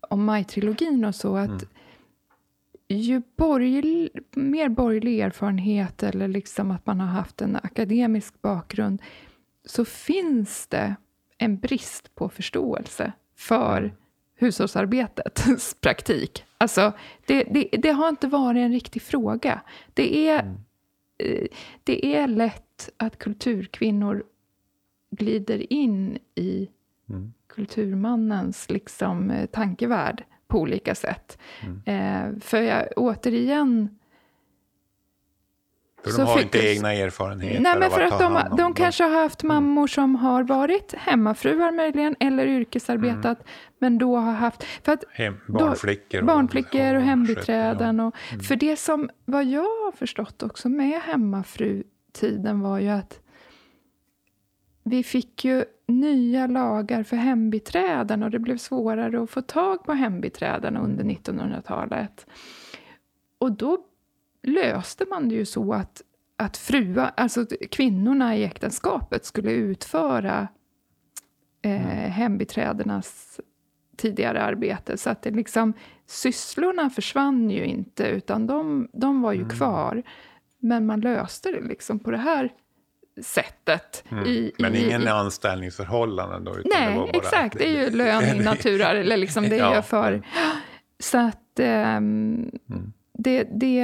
om 0.00 0.24
Maj-trilogin 0.24 1.04
och 1.04 1.14
så, 1.14 1.36
att 1.36 1.64
ju 2.88 3.22
borgerlig, 3.36 4.10
mer 4.30 4.68
borgerlig 4.68 5.20
erfarenhet 5.20 6.02
eller 6.02 6.28
liksom 6.28 6.70
att 6.70 6.86
man 6.86 7.00
har 7.00 7.06
haft 7.06 7.40
en 7.42 7.56
akademisk 7.56 8.42
bakgrund, 8.42 9.02
så 9.64 9.84
finns 9.84 10.66
det 10.66 10.94
en 11.38 11.58
brist 11.58 12.14
på 12.14 12.28
förståelse 12.28 13.12
för 13.36 13.94
hushållsarbetets 14.36 15.74
praktik. 15.80 16.44
Alltså, 16.58 16.92
det, 17.26 17.44
det, 17.44 17.68
det 17.72 17.90
har 17.90 18.08
inte 18.08 18.26
varit 18.26 18.60
en 18.60 18.72
riktig 18.72 19.02
fråga. 19.02 19.60
Det 19.94 20.28
är, 20.28 20.54
eh, 21.18 21.46
det 21.84 22.16
är 22.16 22.26
lätt 22.26 22.69
att 22.96 23.18
kulturkvinnor 23.18 24.22
glider 25.10 25.72
in 25.72 26.18
i 26.34 26.68
Mm. 27.10 27.32
kulturmannens 27.48 28.70
liksom, 28.70 29.30
eh, 29.30 29.46
tankevärld 29.46 30.24
på 30.48 30.58
olika 30.60 30.94
sätt. 30.94 31.38
Eh, 31.86 32.22
för 32.40 32.60
jag, 32.62 32.88
återigen, 32.96 33.96
För 36.04 36.10
Så 36.10 36.16
de 36.18 36.22
har 36.26 36.36
fick 36.36 36.44
inte 36.44 36.68
egna 36.68 36.92
erfarenheter 36.94 37.60
Nej, 37.60 37.78
men 37.78 37.90
för 37.90 38.00
att 38.00 38.12
att 38.12 38.50
de, 38.50 38.56
de 38.56 38.74
kanske 38.74 39.04
har 39.04 39.22
haft 39.22 39.42
mammor 39.42 39.86
som 39.86 40.14
har 40.16 40.42
varit 40.42 40.94
hemmafruar 40.94 41.72
möjligen, 41.72 42.16
eller 42.20 42.46
yrkesarbetat, 42.46 43.24
Mm. 43.38 43.44
men 43.78 43.98
då 43.98 44.16
har 44.16 44.32
haft... 44.32 44.64
För 44.64 44.92
att 44.92 45.04
Hem, 45.12 45.36
då- 45.46 45.52
barnflickor. 45.52 46.20
och- 46.20 46.26
barnflickor 46.26 46.90
och 46.94 46.96
och 46.96 47.02
hembiträden. 47.02 48.00
Och, 48.00 48.14
Mm. 48.30 48.40
För 48.40 48.56
det 48.56 48.76
som, 48.76 49.10
vad 49.24 49.44
jag 49.44 49.60
har 49.60 49.92
förstått 49.92 50.42
också 50.42 50.68
med 50.68 51.00
hemmafrutiden 52.10 52.60
var 52.60 52.78
ju 52.78 52.88
att 52.88 53.20
vi 54.84 55.02
fick 55.02 55.44
ju 55.44 55.64
nya 55.86 56.46
lagar 56.46 57.02
för 57.02 57.16
hembiträden 57.16 58.22
och 58.22 58.30
det 58.30 58.38
blev 58.38 58.56
svårare 58.58 59.22
att 59.22 59.30
få 59.30 59.42
tag 59.42 59.84
på 59.84 59.92
hembiträden 59.92 60.76
under 60.76 61.04
1900-talet. 61.04 62.26
Och 63.38 63.52
då 63.52 63.78
löste 64.42 65.04
man 65.10 65.28
det 65.28 65.34
ju 65.34 65.44
så 65.44 65.72
att, 65.72 66.02
att 66.38 66.56
fruar, 66.56 67.10
alltså 67.16 67.46
kvinnorna 67.70 68.36
i 68.36 68.44
äktenskapet 68.44 69.24
skulle 69.24 69.50
utföra 69.50 70.48
eh, 71.62 72.10
hembiträdenas 72.10 73.40
tidigare 73.96 74.42
arbete. 74.42 74.96
Så 74.96 75.10
att 75.10 75.22
det 75.22 75.30
liksom, 75.30 75.72
sysslorna 76.06 76.90
försvann 76.90 77.50
ju 77.50 77.64
inte, 77.64 78.08
utan 78.08 78.46
de, 78.46 78.88
de 78.92 79.22
var 79.22 79.32
ju 79.32 79.42
Mm. 79.42 79.50
kvar. 79.50 80.02
Men 80.60 80.86
man 80.86 81.00
löste 81.00 81.50
det 81.52 81.60
liksom 81.60 81.98
på 81.98 82.10
det 82.10 82.16
här 82.16 82.52
sättet. 83.22 84.04
Mm. 84.10 84.24
I, 84.26 84.52
Men 84.58 84.74
i, 84.74 84.84
ingen 84.86 85.02
i, 85.02 85.06
anställningsförhållanden 85.06 86.44
då? 86.44 86.52
Det 86.54 86.62
Nej, 86.78 86.94
bara, 86.96 87.10
exakt. 87.10 87.58
Det 87.58 87.68
är 87.68 87.84
ju 87.84 87.90
lön 87.96 88.22
i 88.40 88.44
natura, 88.44 88.86
eller 88.88 89.16
liksom 89.16 89.44
det 89.48 89.58
är 89.58 89.74
Ja. 89.74 89.82
för... 89.82 90.22
Så 90.98 91.18
att 91.18 91.58
ehm, 91.60 92.50
Mm. 92.70 92.92
det, 93.18 93.42
det, 93.44 93.82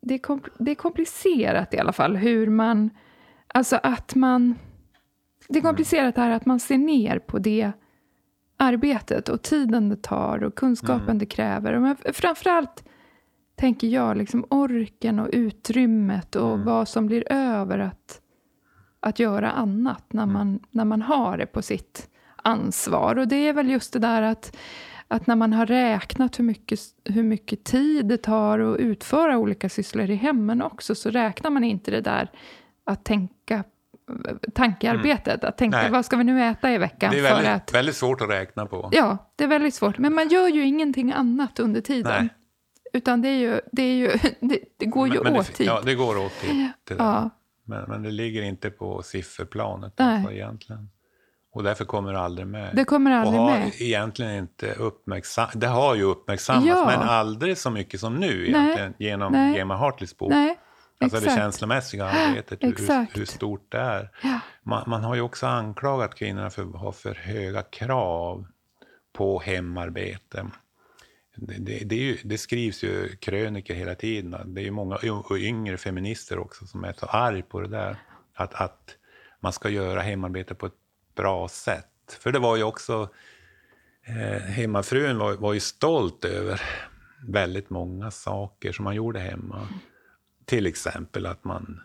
det, 0.00 0.14
är 0.14 0.18
kompl- 0.18 0.50
det 0.58 0.70
är 0.70 0.74
komplicerat 0.74 1.74
i 1.74 1.78
alla 1.78 1.92
fall 1.92 2.16
hur 2.16 2.46
man... 2.50 2.90
Alltså 3.46 3.80
att 3.82 4.14
man... 4.14 4.54
Det 5.48 5.58
är 5.58 5.62
komplicerat 5.62 6.16
här 6.16 6.30
att 6.30 6.46
man 6.46 6.60
ser 6.60 6.78
ner 6.78 7.18
på 7.18 7.38
det 7.38 7.72
arbetet 8.56 9.28
och 9.28 9.42
tiden 9.42 9.88
det 9.88 10.02
tar 10.02 10.44
och 10.44 10.54
kunskapen 10.54 11.02
Mm. 11.04 11.18
det 11.18 11.26
kräver. 11.26 11.78
Men 11.78 11.96
framförallt 12.12 12.84
tänker 13.64 13.86
jag 13.86 14.16
liksom 14.16 14.44
orken 14.50 15.18
och 15.18 15.28
utrymmet 15.32 16.36
och 16.36 16.52
Mm. 16.54 16.64
vad 16.66 16.88
som 16.88 17.06
blir 17.06 17.32
över 17.32 17.78
att, 17.78 18.20
att 19.00 19.18
göra 19.18 19.50
annat 19.50 20.04
när 20.12 20.22
Mm. 20.22 20.32
man, 20.32 20.60
när 20.70 20.84
man 20.84 21.02
har 21.02 21.38
det 21.38 21.46
på 21.46 21.62
sitt 21.62 22.08
ansvar. 22.36 23.18
Och 23.18 23.28
det 23.28 23.36
är 23.48 23.52
väl 23.52 23.70
just 23.70 23.92
det 23.92 23.98
där 23.98 24.22
att, 24.22 24.56
att 25.08 25.26
när 25.26 25.36
man 25.36 25.52
har 25.52 25.66
räknat 25.66 26.38
hur 26.38 26.44
mycket, 26.44 26.80
hur 27.04 27.22
mycket 27.22 27.64
tid 27.64 28.06
det 28.06 28.16
tar 28.16 28.58
att 28.58 28.76
utföra 28.78 29.38
olika 29.38 29.68
sysslor 29.68 30.10
i 30.10 30.14
hemmen 30.14 30.62
också, 30.62 30.94
så 30.94 31.10
räknar 31.10 31.50
man 31.50 31.64
inte 31.64 31.90
det 31.90 32.00
där 32.00 32.30
att 32.84 33.04
tänka 33.04 33.64
tankearbetet. 34.54 35.44
Att 35.44 35.58
tänka, 35.58 35.76
Nej. 35.76 35.90
vad 35.90 36.04
ska 36.04 36.16
vi 36.16 36.24
nu 36.24 36.42
äta 36.42 36.72
i 36.72 36.78
veckan? 36.78 37.10
Det 37.12 37.18
är 37.18 37.22
för 37.28 37.34
väldigt, 37.34 37.52
att, 37.52 37.74
väldigt 37.74 37.96
svårt 37.96 38.20
att 38.20 38.30
räkna 38.30 38.66
på. 38.66 38.88
Ja, 38.92 39.32
det 39.36 39.44
är 39.44 39.48
väldigt 39.48 39.74
svårt. 39.74 39.98
Men 39.98 40.14
man 40.14 40.28
gör 40.28 40.48
ju 40.48 40.64
ingenting 40.64 41.12
annat 41.12 41.58
under 41.60 41.80
tiden. 41.80 42.12
Nej. 42.20 42.28
Utan 42.94 43.22
det, 43.22 43.28
är 43.28 43.38
ju, 43.38 43.60
det, 43.72 43.82
är 43.82 43.94
ju, 43.94 44.08
det, 44.40 44.58
det 44.76 44.86
går 44.86 45.08
ju 45.08 45.22
men, 45.22 45.36
åt 45.36 45.46
det, 45.46 45.52
tid. 45.52 45.66
Ja, 45.66 45.80
det 45.84 45.94
går 45.94 46.18
åt 46.18 46.40
tid. 46.40 46.68
Där. 46.88 46.96
Ja. 46.98 47.30
Men, 47.64 47.84
men 47.88 48.02
det 48.02 48.10
ligger 48.10 48.42
inte 48.42 48.70
på 48.70 49.02
sifferplanet 49.02 49.92
Nej. 49.98 50.16
alltså, 50.16 50.32
egentligen. 50.32 50.90
Och 51.52 51.62
därför 51.62 51.84
kommer 51.84 52.12
det 52.12 52.20
aldrig 52.20 52.46
med. 52.46 52.70
Det 52.76 52.84
kommer 52.84 53.10
aldrig 53.10 53.40
och 53.40 53.46
har 53.46 53.58
med. 53.58 53.72
egentligen 53.78 54.34
inte 54.34 54.72
uppmärksam... 54.72 55.48
Det 55.54 55.66
har 55.66 55.94
ju 55.94 56.02
uppmärksammats, 56.02 56.66
Ja. 56.66 56.84
men 56.86 57.08
aldrig 57.08 57.58
så 57.58 57.70
mycket 57.70 58.00
som 58.00 58.14
nu 58.14 58.48
egentligen, 58.48 58.94
genom 58.98 59.32
Nej. 59.32 59.56
Gemma 59.56 59.76
Hartleys 59.76 60.16
bok. 60.16 60.30
Nej, 60.30 60.58
Alltså 61.00 61.16
exakt. 61.16 61.34
det 61.36 61.40
känslomässiga 61.40 62.04
arbetet, 62.04 62.62
hur, 62.62 63.16
hur 63.18 63.24
stort 63.24 63.72
det 63.72 63.78
är. 63.78 64.10
Ja. 64.22 64.40
Man, 64.62 64.84
man 64.86 65.04
har 65.04 65.14
ju 65.14 65.20
också 65.20 65.46
anklagat 65.46 66.14
kvinnorna 66.14 66.50
för 66.50 66.62
att 66.62 66.76
ha 66.76 66.92
för 66.92 67.14
höga 67.14 67.62
krav 67.62 68.46
på 69.12 69.40
hemarbete. 69.40 70.46
Det, 71.36 71.54
det, 71.58 71.84
det, 71.84 71.96
ju, 71.96 72.18
det 72.24 72.38
skrivs 72.38 72.82
ju 72.84 73.16
krönikor 73.16 73.74
hela 73.74 73.94
tiden. 73.94 74.54
Det 74.54 74.60
är 74.60 74.64
ju 74.64 74.70
många 74.70 74.98
yngre 75.36 75.76
feminister 75.76 76.38
också 76.38 76.66
som 76.66 76.84
är 76.84 76.92
så 76.92 77.06
arg 77.06 77.42
på 77.42 77.60
det 77.60 77.68
där. 77.68 77.96
Att, 78.34 78.54
att 78.54 78.96
man 79.40 79.52
ska 79.52 79.68
göra 79.68 80.00
hemarbete 80.00 80.54
på 80.54 80.66
ett 80.66 80.78
bra 81.14 81.48
sätt. 81.48 82.18
För 82.20 82.32
det 82.32 82.38
var 82.38 82.56
ju 82.56 82.62
också... 82.62 83.08
Eh, 84.06 84.42
hemmafrun 84.42 85.18
var, 85.18 85.34
var 85.34 85.52
ju 85.52 85.60
stolt 85.60 86.24
över 86.24 86.62
väldigt 87.28 87.70
många 87.70 88.10
saker 88.10 88.72
som 88.72 88.84
man 88.84 88.94
gjorde 88.94 89.20
hemma. 89.20 89.68
Till 90.44 90.66
exempel 90.66 91.26
att 91.26 91.44
man 91.44 91.80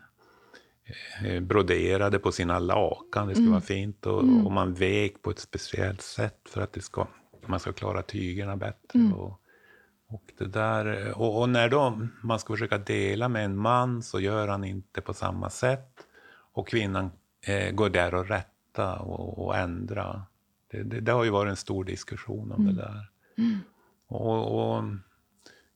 eh, 1.26 1.40
broderade 1.40 2.20
på 2.20 2.32
sina 2.32 2.60
lakan, 2.60 3.28
det 3.28 3.36
skulle 3.36 3.50
vara 3.50 3.62
fint. 3.62 4.06
Och, 4.06 4.18
och 4.20 4.52
man 4.52 4.74
vek 4.74 5.22
på 5.22 5.30
ett 5.30 5.40
speciellt 5.40 6.02
sätt 6.02 6.40
för 6.50 6.62
att 6.62 6.74
det 6.74 6.82
ska, 6.82 7.08
man 7.48 7.60
ska 7.60 7.74
klara 7.74 8.02
tygerna 8.02 8.58
bättre. 8.58 9.00
Och, 9.14 9.42
och, 10.08 10.24
det 10.38 10.46
där, 10.46 11.14
och, 11.22 11.42
och 11.42 11.50
när 11.50 11.70
då 11.70 12.08
man 12.22 12.40
ska 12.40 12.54
försöka 12.54 12.78
dela 12.78 13.30
med 13.30 13.46
en 13.46 13.58
man 13.58 14.04
så 14.04 14.20
gör 14.20 14.48
han 14.48 14.64
inte 14.64 15.02
på 15.02 15.14
samma 15.14 15.50
sätt. 15.50 16.06
Och 16.54 16.68
kvinnan 16.68 17.12
eh, 17.48 17.72
går 17.72 17.90
där 17.90 18.14
och 18.14 18.28
rätta 18.28 18.96
och, 19.00 19.46
och 19.46 19.58
ändra. 19.58 20.24
Det, 20.72 20.84
det, 20.84 21.00
det 21.00 21.12
har 21.12 21.24
ju 21.24 21.30
varit 21.30 21.50
en 21.50 21.56
stor 21.56 21.84
diskussion 21.84 22.52
om 22.52 22.66
det 22.66 22.74
där. 22.74 23.10
Och, 24.08 24.76
och 24.76 24.84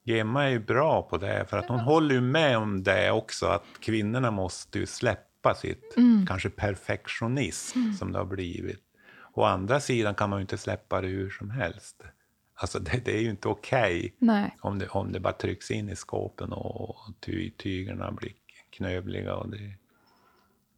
Gemma 0.04 0.44
är 0.44 0.50
ju 0.50 0.60
bra 0.60 1.02
på 1.02 1.18
det, 1.18 1.46
för 1.50 1.58
att 1.58 1.68
hon 1.68 1.80
håller 1.80 2.16
ju 2.16 2.22
med 2.22 2.58
om 2.58 2.84
det 2.84 3.12
också, 3.12 3.46
att 3.46 3.66
kvinnorna 3.80 4.32
måste 4.32 4.80
ju 4.80 4.86
släppa 4.86 5.56
sitt 5.56 5.96
kanske 6.28 6.50
perfektionism 6.50 7.80
som 8.00 8.12
det 8.12 8.18
har 8.18 8.26
blivit. 8.26 8.83
Å 9.34 9.44
andra 9.44 9.80
sidan 9.80 10.16
kan 10.16 10.30
man 10.30 10.40
ju 10.40 10.42
inte 10.42 10.58
släppa 10.58 11.02
det 11.02 11.08
hur 11.08 11.30
som 11.30 11.50
helst. 11.50 12.04
Alltså 12.56 12.80
det, 12.80 13.06
det 13.06 13.18
är 13.18 13.22
ju 13.22 13.30
inte 13.30 13.48
okej 13.48 14.16
Nej. 14.20 14.58
om, 14.62 14.80
det, 14.80 14.88
om 14.88 15.12
det 15.12 15.20
bara 15.20 15.34
trycks 15.34 15.72
in 15.72 15.90
i 15.90 15.96
skåpen 15.96 16.54
och 16.54 16.96
ty, 17.20 17.52
tygerna 17.52 18.12
blir 18.12 18.32
knövliga. 18.70 19.36
Och 19.36 19.50
det, 19.50 19.74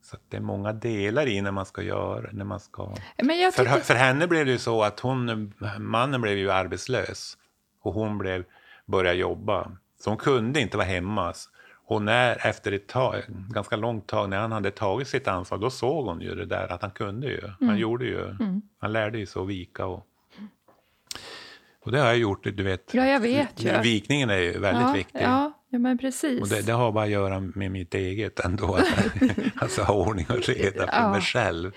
så 0.02 0.16
det 0.28 0.36
är 0.36 0.40
många 0.40 0.72
delar 0.72 1.26
i 1.26 1.40
när 1.40 1.50
man 1.50 1.66
ska 1.66 1.82
göra, 1.82 2.30
när 2.32 2.44
man 2.44 2.60
ska... 2.60 2.94
Jag 3.16 3.54
För, 3.54 3.64
för 3.64 3.94
henne 3.94 4.26
blev 4.26 4.46
det 4.46 4.52
ju 4.52 4.58
så 4.58 4.82
att 4.82 5.00
hon, 5.00 5.54
mannen 5.78 6.20
blev 6.20 6.38
ju 6.38 6.50
arbetslös 6.50 7.38
och 7.82 7.94
hon 7.94 8.18
blev, 8.18 8.44
började 8.86 9.18
jobba. 9.18 9.76
Så 10.00 10.10
hon 10.10 10.16
kunde 10.16 10.60
inte 10.60 10.76
vara 10.76 10.86
hemma. 10.86 11.34
Och 11.88 12.02
när, 12.02 12.46
efter 12.46 12.72
ett 12.72 12.86
tag, 12.86 13.22
ganska 13.50 13.76
långt 13.76 14.06
tag, 14.06 14.30
när 14.30 14.38
han 14.38 14.52
hade 14.52 14.70
tagit 14.70 15.08
sitt 15.08 15.28
ansvar, 15.28 15.58
då 15.58 15.70
såg 15.70 16.06
hon 16.06 16.20
ju 16.20 16.34
det 16.34 16.44
där 16.46 16.72
att 16.72 16.82
han 16.82 16.90
kunde 16.90 17.26
ju. 17.26 17.38
Mm. 17.38 17.54
Han 17.68 17.78
gjorde 17.78 18.04
ju, 18.04 18.34
han 18.78 18.92
lärde 18.92 19.18
ju 19.18 19.26
sig 19.26 19.42
att 19.42 19.48
vika. 19.48 19.86
Och, 19.86 20.06
och 21.84 21.92
det 21.92 21.98
har 21.98 22.06
jag 22.06 22.18
gjort, 22.18 22.44
du 22.44 22.62
vet. 22.62 22.94
Ja, 22.94 23.06
jag 23.06 23.20
vet 23.20 23.64
ju. 23.64 23.80
Vikningen 23.82 24.30
är 24.30 24.38
ju 24.38 24.58
väldigt 24.58 24.82
ja, 24.86 24.92
viktig. 24.92 25.20
Ja, 25.22 25.52
ja, 25.68 25.78
men 25.78 25.98
precis. 25.98 26.42
Och 26.42 26.48
det, 26.48 26.66
det 26.66 26.72
har 26.72 26.92
bara 26.92 27.04
att 27.04 27.10
göra 27.10 27.40
med 27.40 27.70
mitt 27.70 27.94
eget 27.94 28.40
ändå. 28.40 28.74
Att, 28.74 28.86
alltså 29.62 29.82
ha 29.82 29.94
ordning 29.94 30.26
och 30.28 30.48
reda 30.48 30.86
för 30.86 30.92
Ja. 30.92 31.10
mig 31.10 31.20
själv. 31.20 31.72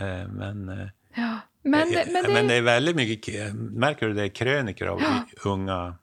Eh, 0.00 0.28
Men, 0.28 0.68
eh, 0.68 0.86
ja. 1.14 1.38
Men, 1.62 1.80
Eh, 1.80 1.86
men, 2.12 2.22
det, 2.22 2.32
men 2.32 2.46
det 2.46 2.54
är 2.54 2.62
väldigt 2.62 2.96
mycket, 2.96 3.54
märker 3.54 4.08
du 4.08 4.14
det, 4.14 4.28
krönikor 4.28 4.88
av 4.88 5.02
unga 5.44 5.94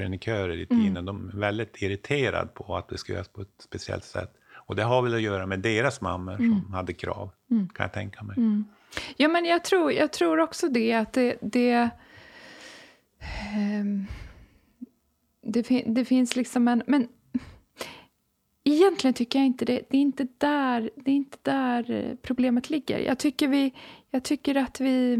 krönikörer 0.00 0.50
i 0.52 0.54
Mm. 0.54 0.66
tidningen. 0.66 1.04
De 1.04 1.28
är 1.28 1.36
väldigt 1.36 1.82
irriterade 1.82 2.46
på 2.46 2.76
att 2.76 2.88
det 2.88 2.98
ska 2.98 3.12
göras 3.12 3.28
på 3.28 3.40
ett 3.40 3.54
speciellt 3.58 4.04
sätt. 4.04 4.32
Och 4.66 4.76
det 4.76 4.82
har 4.82 5.02
väl 5.02 5.14
att 5.14 5.22
göra 5.22 5.46
med 5.46 5.60
deras 5.60 6.00
mammor 6.00 6.34
Mm. 6.34 6.60
som 6.64 6.74
hade 6.74 6.92
krav, 6.92 7.30
kan 7.48 7.84
jag 7.84 7.92
tänka 7.92 8.22
mig. 8.22 8.36
Ja, 9.16 9.28
men 9.28 9.44
jag 9.44 9.64
tror, 9.64 9.92
jag 9.92 10.12
tror 10.12 10.40
också 10.40 10.68
det 10.68 10.92
att 10.92 11.12
det... 11.12 11.36
det 11.42 11.90
ehm, 13.54 14.06
det, 15.42 15.62
fin- 15.62 15.94
det 15.94 16.04
finns 16.04 16.36
liksom 16.36 16.68
en... 16.68 16.82
Men 16.86 17.08
egentligen 18.64 19.14
tycker 19.14 19.38
jag 19.38 19.46
inte 19.46 19.64
det. 19.64 19.82
Det 19.90 19.96
är 19.96 20.00
inte 20.00 20.26
där, 20.38 20.90
det 20.96 21.10
är 21.10 21.14
inte 21.14 21.38
där 21.42 22.16
problemet 22.22 22.70
ligger. 22.70 22.98
Jag 22.98 23.18
tycker, 23.18 23.48
vi, 23.48 23.74
jag 24.10 24.22
tycker 24.24 24.54
att 24.54 24.80
vi... 24.80 25.16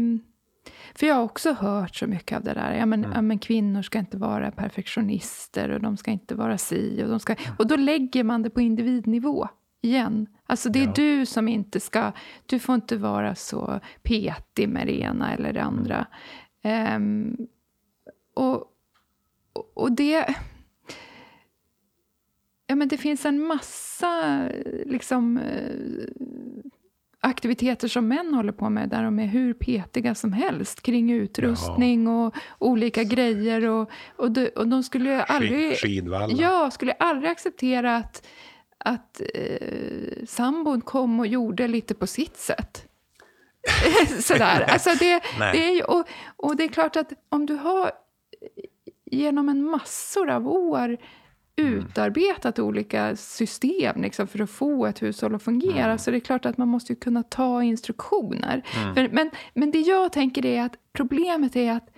För 0.95 1.07
jag 1.07 1.15
har 1.15 1.23
också 1.23 1.53
hört 1.53 1.95
så 1.95 2.07
mycket 2.07 2.37
av 2.37 2.43
det 2.43 2.53
där. 2.53 2.73
Ja, 2.73 2.85
men, 2.85 3.03
ja, 3.15 3.21
men 3.21 3.39
kvinnor 3.39 3.81
ska 3.81 3.99
inte 3.99 4.17
vara 4.17 4.51
perfektionister 4.51 5.69
och 5.69 5.81
de 5.81 5.97
ska 5.97 6.11
inte 6.11 6.35
vara 6.35 6.57
si. 6.57 7.03
Och, 7.03 7.09
de 7.09 7.19
ska, 7.19 7.35
och 7.59 7.67
då 7.67 7.75
lägger 7.75 8.23
man 8.23 8.41
det 8.43 8.49
på 8.49 8.61
individnivå 8.61 9.47
igen. 9.81 10.27
Alltså 10.45 10.69
det 10.69 10.79
är 10.79 10.85
Ja. 10.85 10.93
du 10.95 11.25
som 11.25 11.47
inte 11.47 11.79
ska... 11.79 12.11
Du 12.45 12.59
får 12.59 12.75
inte 12.75 12.97
vara 12.97 13.35
så 13.35 13.79
petig 14.03 14.69
med 14.69 14.87
det 14.87 14.99
ena 15.01 15.33
eller 15.33 15.53
det 15.53 15.63
andra. 15.63 16.07
Ehm, 16.63 17.37
och, 18.33 18.55
och- 19.53 19.71
och 19.73 19.91
det... 19.91 20.35
Ja, 22.69 22.75
men 22.75 22.87
det 22.87 22.97
finns 22.97 23.25
en 23.25 23.39
massa 23.43 24.41
liksom, 24.85 25.37
eh, 25.37 25.73
aktiviteter 27.19 27.87
som 27.87 28.07
män 28.07 28.33
håller 28.33 28.51
på 28.51 28.69
med 28.69 28.89
där 28.89 29.03
de 29.03 29.19
är 29.19 29.25
hur 29.25 29.53
petiga 29.53 30.15
som 30.15 30.33
helst 30.33 30.81
kring 30.81 31.11
utrustning 31.11 32.07
och 32.07 32.35
olika 32.59 33.03
grejer. 33.03 33.69
Och, 33.69 33.89
och, 34.15 34.31
de, 34.31 34.49
och 34.55 34.67
de 34.67 34.83
skulle 34.83 35.23
aldrig, 35.23 35.77
Skidvalla. 35.77 36.33
ja, 36.37 36.71
skulle 36.71 36.91
aldrig 36.91 37.31
acceptera 37.31 37.95
att, 37.95 38.27
att 38.77 39.21
eh, 39.33 40.25
sambon 40.27 40.81
kom 40.81 41.19
och 41.19 41.27
gjorde 41.27 41.67
lite 41.67 41.93
på 41.93 42.07
sitt 42.07 42.37
sätt. 42.37 42.83
Sådär. 44.19 44.61
Alltså 44.61 44.89
det, 44.99 45.23
det 45.53 45.79
är 45.79 45.89
och, 45.89 46.07
och 46.35 46.55
det 46.55 46.63
är 46.63 46.67
klart 46.69 46.95
att 46.95 47.13
om 47.29 47.45
du 47.45 47.53
har 47.53 47.91
genom 49.11 49.49
en 49.49 49.63
massor 49.63 50.29
av 50.29 50.47
år 50.47 50.97
utarbetat 51.57 52.59
olika 52.59 53.15
system 53.15 54.01
liksom, 54.01 54.27
för 54.27 54.41
att 54.41 54.49
få 54.49 54.85
ett 54.85 55.01
hushåll 55.01 55.35
att 55.35 55.43
fungera. 55.43 55.97
Så 55.97 56.11
det 56.11 56.17
är 56.17 56.19
klart 56.19 56.45
att 56.45 56.57
man 56.57 56.67
måste 56.67 56.93
ju 56.93 56.99
kunna 56.99 57.23
ta 57.23 57.63
instruktioner. 57.63 58.61
För, 58.95 59.09
men, 59.11 59.31
men 59.53 59.71
det 59.71 59.79
jag 59.79 60.13
tänker 60.13 60.45
är 60.45 60.63
att 60.63 60.73
problemet 60.93 61.55
är 61.55 61.71
att 61.71 61.89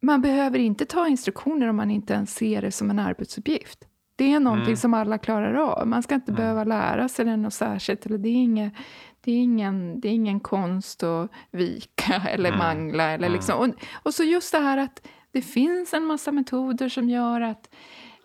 man 0.00 0.20
behöver 0.20 0.58
inte 0.58 0.84
ta 0.84 1.08
instruktioner 1.08 1.68
om 1.68 1.76
man 1.76 1.90
inte 1.90 2.12
ens 2.14 2.34
ser 2.34 2.62
det 2.62 2.72
som 2.72 2.90
en 2.90 2.98
arbetsuppgift. 2.98 3.78
Det 4.16 4.32
är 4.32 4.40
någonting 4.40 4.76
som 4.76 4.94
alla 4.94 5.18
klarar 5.18 5.54
av. 5.54 5.86
Man 5.86 6.02
ska 6.02 6.14
inte 6.14 6.32
behöva 6.32 6.64
lära 6.64 7.08
sig 7.08 7.24
det 7.24 7.36
något 7.36 7.54
särskilt. 7.54 8.06
Eller 8.06 8.18
det, 8.18 8.28
är 8.28 8.34
inget, 8.34 8.72
det, 9.20 9.32
är 9.32 9.36
ingen, 9.36 10.00
det 10.00 10.08
är 10.08 10.12
ingen 10.12 10.40
konst 10.40 11.02
att 11.02 11.30
vika 11.50 12.14
eller 12.28 12.56
mangla. 12.56 13.04
Eller 13.04 13.28
liksom. 13.28 13.58
och, 13.58 13.68
och 14.02 14.14
så 14.14 14.22
just 14.22 14.52
det 14.52 14.58
här 14.58 14.78
att 14.78 15.06
det 15.32 15.42
finns 15.42 15.94
en 15.94 16.04
massa 16.04 16.32
metoder 16.32 16.88
som 16.88 17.08
gör 17.08 17.40
att 17.40 17.68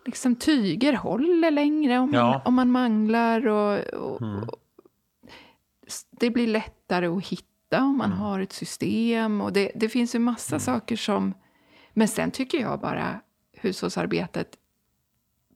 liksom, 0.04 0.36
tyger 0.36 0.92
håller 0.92 1.50
längre 1.50 1.98
om 1.98 2.10
man, 2.10 2.20
Ja. 2.20 2.42
om 2.44 2.54
man 2.54 2.70
manglar. 2.72 3.46
Och, 3.46 3.78
och, 3.94 4.22
och 4.22 4.58
det 6.10 6.30
blir 6.30 6.46
lättare 6.46 7.06
att 7.06 7.26
hitta 7.26 7.82
om 7.82 7.98
man 7.98 8.12
har 8.12 8.40
ett 8.40 8.52
system. 8.52 9.40
Och 9.40 9.52
det, 9.52 9.72
det 9.74 9.88
finns 9.88 10.14
ju 10.14 10.18
massa 10.18 10.58
saker 10.58 10.96
som... 10.96 11.34
Men 11.92 12.08
sen 12.08 12.30
tycker 12.30 12.58
jag 12.60 12.80
bara 12.80 13.20
hushållsarbetet 13.52 14.56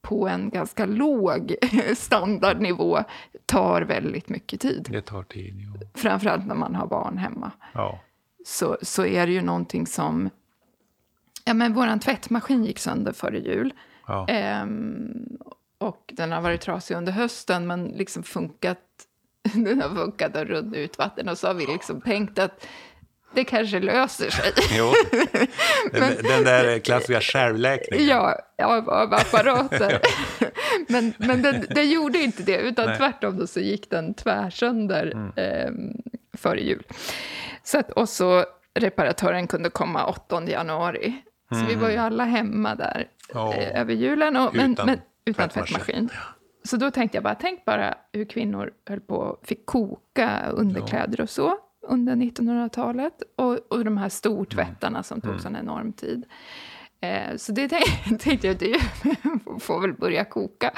på 0.01 0.29
en 0.29 0.51
ganska 0.51 0.87
låg 0.87 1.55
standardnivå 1.97 2.99
tar 3.47 3.83
väldigt 3.83 4.29
mycket 4.29 4.61
tid. 4.61 4.89
Det 4.91 5.01
tar 5.03 5.23
tid. 5.23 5.55
Jo. 5.59 5.73
Framförallt 5.95 6.47
när 6.47 6.55
man 6.55 6.75
har 6.75 6.87
barn 6.87 7.19
hemma. 7.19 7.51
Ja. 7.75 8.01
Så, 8.45 8.77
så 8.83 9.05
är 9.05 9.27
det 9.27 9.33
ju 9.33 9.43
någonting 9.43 9.87
som... 9.87 10.31
Ja, 11.45 11.55
men 11.55 11.73
vår 11.73 11.99
tvättmaskin 11.99 12.65
gick 12.65 12.79
sönder 12.79 13.13
före 13.13 13.39
jul. 13.39 13.73
Ja. 14.07 14.27
Ehm, 14.29 15.39
och 15.79 16.13
den 16.13 16.33
har 16.33 16.41
varit 16.41 16.61
trasig 16.61 16.95
under 16.95 17.13
hösten, 17.13 17.67
men 17.67 17.85
liksom 17.85 18.23
funkat. 18.23 18.79
Den 19.55 19.83
har 19.83 19.89
funkat 19.89 20.37
och 20.37 20.47
runnit 20.47 20.75
ut 20.75 20.99
vatten. 20.99 21.29
Och 21.29 21.39
så 21.39 21.47
har 21.47 21.55
vi 21.55 21.67
liksom 21.67 22.01
tänkt 22.01 22.39
att 22.39 22.67
det 23.35 23.45
kanske 23.45 23.81
löser 23.81 24.31
sig. 24.31 24.53
Jo. 24.79 24.93
Den, 25.93 26.15
den 26.23 26.45
där 26.45 26.79
klassiska 26.79 27.21
självläkningen. 27.21 28.07
Ja, 28.07 28.39
av, 28.63 29.15
apparater. 29.15 30.01
men 30.89 31.15
men 31.19 31.43
den, 31.43 31.67
den 31.71 31.91
gjorde 31.91 32.19
inte 32.19 32.43
det, 32.43 32.57
utan 32.57 32.87
Nej. 32.87 32.99
tvärtom 32.99 33.39
då 33.39 33.47
så 33.47 33.61
gick 33.61 33.91
den 33.91 34.15
tvärsönder 34.15 35.33
eh, 35.37 35.71
före 36.39 36.61
jul. 36.61 36.87
Så 37.63 37.79
att, 37.79 37.91
och 37.91 38.09
så 38.09 38.45
reparatören 38.75 39.47
kunde 39.47 39.71
komma 39.71 40.07
8 40.07 40.43
januari. 40.47 41.23
Så 41.55 41.67
vi 41.67 41.75
var 41.75 41.91
ju 41.91 41.97
alla 41.97 42.25
hemma 42.25 42.75
där 42.75 43.09
eh, 43.35 43.81
över 43.81 43.95
julen. 43.95 44.37
Och, 44.37 44.55
Utan 44.55 44.87
men, 44.87 45.01
utan 45.25 45.49
tvättmaskin. 45.49 45.49
tvättmaskin. 45.49 46.11
Så 46.65 46.77
då 46.77 46.91
tänkte 46.91 47.17
jag 47.17 47.25
bara, 47.25 47.35
tänk 47.35 47.65
bara 47.65 47.95
hur 48.13 48.25
kvinnor 48.25 48.71
höll 48.89 49.01
på, 49.01 49.39
fick 49.43 49.67
koka 49.67 50.49
underkläder 50.53 51.21
och 51.21 51.31
så 51.31 51.59
under 51.89 52.17
1900-talet. 52.17 53.23
Och, 53.37 53.59
och 53.73 53.85
de 53.85 53.97
här 53.97 54.09
stortvättarna 54.09 55.03
som 55.03 55.21
tog 55.21 55.41
sån 55.41 55.57
enorm 55.57 55.93
tid. 55.93 56.25
Eh, 57.01 57.37
så 57.37 57.53
det 57.53 57.69
tänkte, 58.19 58.47
jag, 58.47 58.59
det 58.59 58.81
får 59.61 59.81
väl 59.81 59.93
börja 59.93 60.25
koka. 60.25 60.75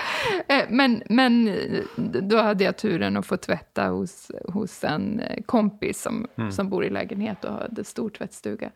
Eh, 0.48 0.64
men, 0.68 1.02
men 1.08 1.48
eh, 1.48 1.82
då 2.22 2.38
hade 2.38 2.64
jag 2.64 2.76
turen 2.76 3.16
att 3.16 3.26
få 3.26 3.37
tvätta 3.37 3.88
hos, 3.88 4.30
hos 4.48 4.84
en 4.84 5.20
eh, 5.20 5.42
kompis 5.42 6.02
som, 6.02 6.26
som 6.50 6.68
bor 6.68 6.84
i 6.84 6.90
lägenhet 6.90 7.44
och 7.44 7.52
hade 7.52 7.84
stor 7.84 8.10
tvättstuga. 8.10 8.70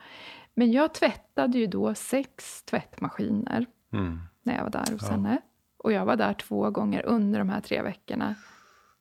Men 0.58 0.72
jag 0.72 0.94
tvättade 0.94 1.58
ju 1.58 1.66
då 1.66 1.94
sex 1.94 2.62
tvättmaskiner 2.62 3.66
Mm. 3.92 4.20
när 4.42 4.56
jag 4.56 4.62
var 4.62 4.70
där 4.70 4.92
hos 4.92 5.08
henne. 5.08 5.38
Och 5.76 5.92
jag 5.92 6.04
var 6.04 6.16
där 6.16 6.32
två 6.34 6.70
gånger 6.70 7.06
under 7.06 7.38
de 7.38 7.48
här 7.48 7.60
tre 7.60 7.82
veckorna. 7.82 8.34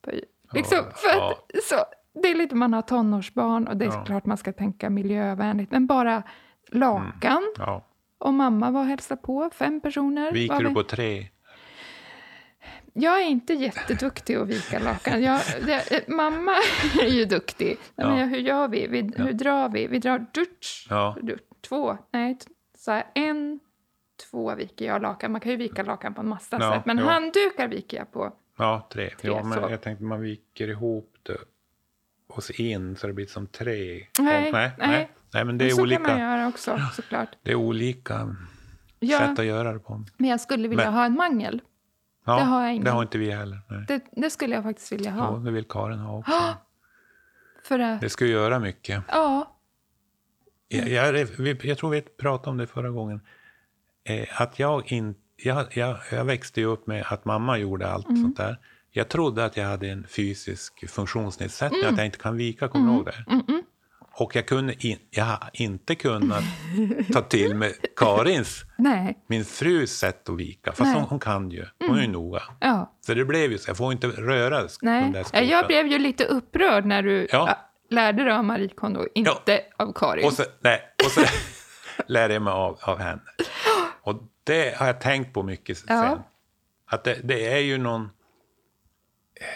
För, 0.04 0.20
liksom, 0.52 0.78
Ja, 0.78 0.92
för 0.94 1.08
att, 1.08 1.44
ja. 1.54 1.60
så, 1.62 1.76
det 2.22 2.28
är 2.30 2.34
lite 2.34 2.54
man 2.54 2.72
har 2.72 2.82
tonårsbarn 2.82 3.68
och 3.68 3.76
det 3.76 3.84
är 3.84 3.88
Ja. 3.92 4.04
klart 4.04 4.26
man 4.26 4.36
ska 4.36 4.52
tänka 4.52 4.90
miljövänligt. 4.90 5.70
Men 5.70 5.86
bara 5.86 6.22
lakan. 6.68 7.54
Ja. 7.58 7.84
Och 8.18 8.34
mamma 8.34 8.70
var 8.70 8.80
och 8.80 8.86
hälsade 8.86 9.22
på, 9.22 9.50
fem 9.54 9.80
personer. 9.80 10.32
Viker 10.32 10.58
vi. 10.58 10.64
du 10.64 10.74
på 10.74 10.82
tre? 10.82 11.28
Jag 12.92 13.20
är 13.20 13.26
inte 13.26 13.54
jätteduktig 13.54 14.36
att 14.36 14.48
vika 14.48 14.78
lakan. 14.78 15.22
Jag, 15.22 15.40
det, 15.66 16.08
mamma 16.08 16.52
är 17.02 17.08
ju 17.08 17.24
duktig. 17.24 17.76
Men 17.96 18.08
Ja. 18.10 18.20
jag, 18.20 18.26
hur 18.26 18.38
gör 18.38 18.68
vi? 18.68 18.86
vi 18.86 19.12
Hur 19.16 19.32
drar 19.32 19.68
vi? 19.68 19.86
Vi 19.86 19.98
drar 19.98 20.18
dutsch. 20.18 20.86
Ja. 20.90 21.16
Du- 21.22 21.38
Två, 21.60 21.98
nej, 22.10 22.38
så 22.78 22.90
här, 22.92 23.04
en, 23.14 23.60
två 24.30 24.54
viker 24.54 24.86
jag 24.86 25.02
lakan. 25.02 25.32
Man 25.32 25.40
kan 25.40 25.50
ju 25.52 25.58
vika 25.58 25.82
lakan 25.82 26.14
på 26.14 26.20
en 26.20 26.28
massa 26.28 26.56
Ja, 26.60 26.72
sätt. 26.72 26.86
Men 26.86 26.98
ja. 26.98 27.04
handdukar 27.10 27.68
viker 27.68 27.96
jag 27.96 28.12
på. 28.12 28.32
Ja, 28.58 28.88
tre. 28.92 29.10
Tre, 29.20 29.30
Ja, 29.30 29.42
men 29.42 29.62
så. 29.62 29.70
jag 29.70 29.80
tänkte 29.82 30.04
man 30.04 30.20
viker 30.20 30.68
ihop 30.68 31.14
det 31.22 31.38
och 32.28 32.44
så 32.44 32.52
in 32.52 32.96
så 32.96 33.06
det 33.06 33.12
blir 33.12 33.26
som 33.26 33.46
tre. 33.46 34.06
Nej, 34.18 34.44
Ja, 34.46 34.52
nej, 34.52 34.72
nej. 34.78 35.10
nej. 35.32 35.44
men 35.44 35.58
det 35.58 35.64
Men 35.64 35.70
är 35.72 35.76
så 35.76 35.82
olika, 35.82 36.04
kan 36.04 36.12
man 36.12 36.20
göra 36.20 36.48
också, 36.48 36.78
såklart. 36.92 37.28
det 37.42 37.50
är 37.50 37.54
olika 37.54 38.36
Ja, 39.00 39.18
sätt 39.18 39.38
att 39.38 39.44
göra 39.44 39.72
det 39.72 39.78
på. 39.78 40.04
men 40.16 40.30
jag 40.30 40.40
skulle 40.40 40.68
vilja 40.68 40.84
Men- 40.84 40.94
ha 40.94 41.04
en 41.04 41.14
mangel. 41.14 41.62
Ja, 42.24 42.36
Det 42.38 42.44
har 42.44 42.62
jag 42.62 42.72
ingen. 42.72 42.84
Det 42.84 42.90
har 42.90 43.02
inte 43.02 43.18
vi 43.18 43.30
heller. 43.30 43.58
Nej. 43.68 43.84
Det, 43.88 44.02
det 44.12 44.30
skulle 44.30 44.54
jag 44.54 44.64
faktiskt 44.64 44.92
vilja 44.92 45.10
ha. 45.10 45.32
Ja, 45.32 45.38
det 45.38 45.50
vill 45.50 45.64
Karin 45.64 45.98
ha 45.98 46.18
också. 46.18 46.32
För 47.64 47.78
att, 47.78 48.00
Det 48.00 48.08
ju 48.26 48.32
göra 48.32 48.58
mycket. 48.58 49.02
ja, 49.08 49.57
Jag, 50.68 50.88
jag, 50.88 51.12
vi- 51.38 51.58
jag 51.62 51.78
tror 51.78 51.90
vi 51.90 52.00
pratade 52.00 52.50
om 52.50 52.56
det 52.56 52.66
förra 52.66 52.90
gången. 52.90 53.20
Eh, 54.04 54.42
att 54.42 54.58
jag, 54.58 54.92
in, 54.92 55.14
jag, 55.36 55.66
jag, 55.76 55.96
jag 56.12 56.24
växte 56.24 56.60
ju 56.60 56.66
upp 56.66 56.86
med 56.86 57.04
att 57.08 57.24
mamma 57.24 57.58
gjorde 57.58 57.88
allt 57.90 58.08
Mm. 58.08 58.22
sånt 58.22 58.36
där. 58.36 58.56
Jag 58.90 59.08
trodde 59.08 59.44
att 59.44 59.56
jag 59.56 59.64
hade 59.64 59.88
en 59.88 60.06
fysisk 60.08 60.90
funktionsnedsättning, 60.90 61.80
Mm. 61.80 61.92
att 61.94 61.98
jag 61.98 62.06
inte 62.06 62.18
kan 62.18 62.36
vika, 62.36 62.68
kommer 62.68 62.86
du 62.90 62.94
ihåg 62.96 63.04
det? 63.06 63.42
Och 64.20 64.36
jag, 64.36 64.46
kunde 64.46 64.74
in, 64.86 64.98
jag 65.10 65.24
har 65.24 65.50
inte 65.52 65.94
kunnat 65.94 66.44
ta 67.12 67.20
till 67.22 67.54
mig 67.54 67.74
Karins, 67.96 68.64
min 69.28 69.44
frus 69.44 69.90
sätt 69.98 70.28
att 70.28 70.36
vika. 70.36 70.72
Fast 70.72 70.94
hon, 70.94 71.02
hon 71.04 71.18
kan 71.18 71.50
ju, 71.50 71.64
hon 71.88 71.98
är 71.98 72.02
ju 72.02 72.08
noga. 72.08 72.42
ja. 72.60 72.92
Så 73.00 73.14
det 73.14 73.24
blev 73.24 73.52
ju 73.52 73.58
så, 73.58 73.70
jag 73.70 73.76
får 73.76 73.92
inte 73.92 74.06
röra 74.06 74.50
den 74.80 75.12
där 75.12 75.22
skåpen. 75.24 75.48
jag 75.48 75.66
blev 75.66 75.86
ju 75.86 75.98
lite 75.98 76.24
upprörd 76.24 76.84
när 76.84 77.02
du 77.02 77.28
Ja. 77.32 77.58
Ja, 77.88 77.94
lärde 77.94 78.24
dig 78.24 78.32
av 78.32 78.44
Marie 78.44 78.68
Kondo, 78.68 79.06
inte 79.14 79.60
av 79.76 79.92
Karin. 79.92 80.26
Och 80.26 80.32
så, 80.32 80.44
nej, 80.60 80.82
och 81.04 81.10
så 81.10 81.20
lärde 82.06 82.34
jag 82.34 82.42
mig 82.42 82.52
av, 82.52 82.78
av 82.82 82.98
henne. 82.98 83.22
Och 84.02 84.22
det 84.44 84.76
har 84.76 84.86
jag 84.86 85.00
tänkt 85.00 85.34
på 85.34 85.42
mycket 85.42 85.78
sen. 85.78 85.96
Ja. 85.96 86.22
Att 86.86 87.04
det, 87.04 87.20
det 87.24 87.46
är 87.52 87.58
ju 87.58 87.78
någon, 87.78 88.10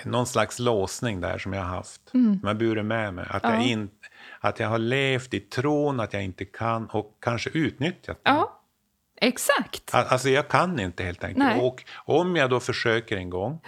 någon 0.05 0.27
slags 0.27 0.59
låsning 0.59 1.21
där 1.21 1.39
som 1.39 1.53
jag 1.53 1.63
har 1.63 1.77
haft. 1.77 2.15
Mm. 2.15 2.41
Som 2.41 2.47
jag 2.49 2.57
burit 2.57 2.85
med 2.85 3.15
mig. 3.15 3.27
Att, 3.31 3.43
jag 3.43 3.63
in, 3.63 3.91
att 4.41 4.61
jag 4.61 4.69
har 4.69 4.79
levt 4.79 5.35
i 5.35 5.41
tron 5.41 6.01
att 6.01 6.13
jag 6.13 6.23
inte 6.25 6.45
kan 6.45 6.87
och 6.87 7.17
kanske 7.21 7.51
utnyttjat 7.51 8.17
det. 8.25 8.31
Ja, 8.31 8.61
exakt. 9.17 9.95
Al- 9.95 10.07
Alltså 10.09 10.29
jag 10.29 10.49
kan 10.49 10.81
inte 10.81 11.05
helt 11.05 11.25
enkelt. 11.25 11.39
Nej. 11.39 11.61
Och 11.61 11.85
om 11.97 12.37
jag 12.37 12.51
då 12.51 12.61
försöker 12.61 13.17
en 13.17 13.31
gång 13.31 13.61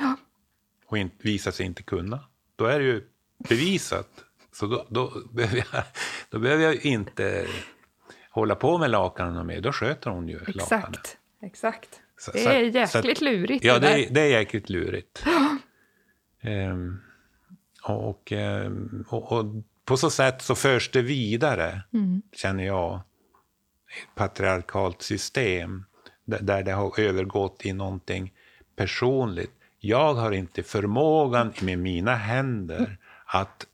och 0.86 0.98
in, 0.98 1.10
visar 1.18 1.50
sig 1.50 1.66
inte 1.66 1.82
kunna, 1.82 2.20
då 2.56 2.64
är 2.66 2.78
det 2.78 2.84
ju 2.84 3.04
bevisat. 3.48 4.08
Så 4.54 4.66
då, 4.66 4.86
då, 4.88 5.12
behöver, 5.32 5.56
jag, 5.72 5.82
då 6.30 6.38
behöver 6.38 6.64
jag 6.64 6.74
inte 6.86 7.46
hålla 8.30 8.54
på 8.54 8.78
med 8.78 8.90
lakanen 8.90 9.46
mer. 9.46 9.60
Då 9.60 9.72
sköter 9.72 10.10
hon 10.10 10.28
ju 10.28 10.38
lakanen. 10.46 10.82
Exakt. 10.84 11.18
Exakt. 11.42 12.00
Så- 12.18 12.30
Det 12.32 12.38
så- 12.38 12.48
är 12.50 12.86
så 12.86 12.98
jäkligt 12.98 13.20
lurigt 13.20 13.64
Ja, 13.64 13.78
det 13.78 13.88
är, 13.88 14.10
det 14.10 14.20
är 14.20 14.26
jäkligt 14.26 14.70
lurigt. 14.70 15.24
Ehm, 16.40 17.00
och, 17.82 18.32
ehm, 18.32 19.04
och, 19.08 19.32
och 19.32 19.44
på 19.84 19.96
så 19.96 20.10
sätt 20.10 20.42
så 20.42 20.54
förs 20.54 20.90
det 20.90 21.02
vidare, 21.02 21.82
Mm. 21.92 22.22
känner 22.32 22.64
jag, 22.66 22.94
ett 22.94 24.14
patriarkalt 24.14 25.02
system 25.02 25.84
där, 26.24 26.38
där 26.42 26.62
det 26.62 26.72
har 26.72 27.00
övergått 27.00 27.66
i 27.66 27.72
någonting 27.72 28.32
personligt. 28.76 29.52
Jag 29.80 30.14
har 30.14 30.32
inte 30.32 30.62
förmågan 30.62 31.52
med 31.62 31.78
mina 31.78 32.14
händer 32.14 32.98
att 33.26 33.66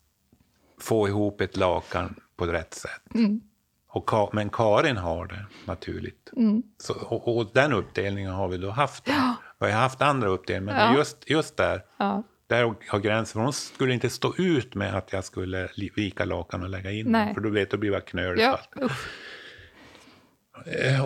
få 0.81 1.09
ihop 1.09 1.41
ett 1.41 1.57
lakan 1.57 2.15
på 2.37 2.47
rätt 2.47 2.75
sätt. 2.75 3.15
Mm. 3.15 3.41
Och 3.89 4.35
men 4.35 4.51
Karin 4.51 4.97
har 4.97 5.27
det 5.27 5.47
naturligt. 5.65 6.31
Mm. 6.37 6.63
Så, 6.79 6.95
och, 6.95 7.37
och 7.37 7.51
den 7.55 7.73
uppdelningen 7.73 8.33
har 8.33 8.49
vi 8.49 8.57
då 8.57 8.71
haft. 8.71 9.09
Vi 9.59 9.67
har 9.73 9.81
haft 9.81 10.03
andra 10.03 10.29
uppdelningar, 10.29 10.77
men 10.77 10.93
Ja. 10.93 10.99
just, 10.99 11.31
just 11.31 11.57
där, 11.57 11.83
Ja. 11.97 12.23
där 12.47 12.75
har 12.89 12.99
gränsen, 12.99 13.33
för 13.33 13.41
hon 13.41 13.53
skulle 13.53 13.95
inte 13.95 14.11
stå 14.11 14.35
ut 14.37 14.75
med 14.75 14.95
att 14.95 15.13
jag 15.13 15.25
skulle 15.25 15.69
vika 15.97 16.25
lakan 16.25 16.63
och 16.63 16.69
lägga 16.69 16.91
in 16.91 17.07
Nej. 17.13 17.27
dem, 17.27 17.35
för 17.35 17.41
då 17.41 17.51
vet 17.51 17.71
du, 17.71 17.77
blir 17.77 17.91
det 17.91 18.01
knöligt. 18.01 18.43
Ja, 18.43 18.61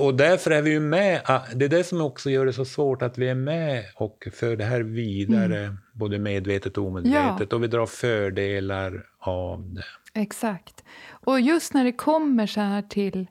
Och 0.00 0.14
därför 0.14 0.50
är 0.50 0.62
vi 0.62 0.70
ju 0.70 0.80
med, 0.80 1.20
ah, 1.24 1.40
det 1.54 1.64
är 1.64 1.68
det 1.68 1.84
som 1.84 2.00
också 2.00 2.30
gör 2.30 2.46
det 2.46 2.52
så 2.52 2.64
svårt 2.64 3.02
att 3.02 3.18
vi 3.18 3.28
är 3.28 3.34
med 3.34 3.84
och 3.94 4.28
för 4.32 4.56
det 4.56 4.64
här 4.64 4.80
vidare, 4.80 5.76
både 5.92 6.18
medvetet 6.18 6.78
och 6.78 6.86
omedvetet, 6.86 7.52
och 7.52 7.62
vi 7.62 7.66
drar 7.66 7.86
fördelar 7.86 9.06
av 9.18 9.74
det. 9.74 10.20
Exakt. 10.20 10.84
Och 11.10 11.40
just 11.40 11.74
när 11.74 11.84
det 11.84 11.92
kommer 11.92 12.46
så 12.46 12.60
här 12.60 12.82
till 12.82 13.26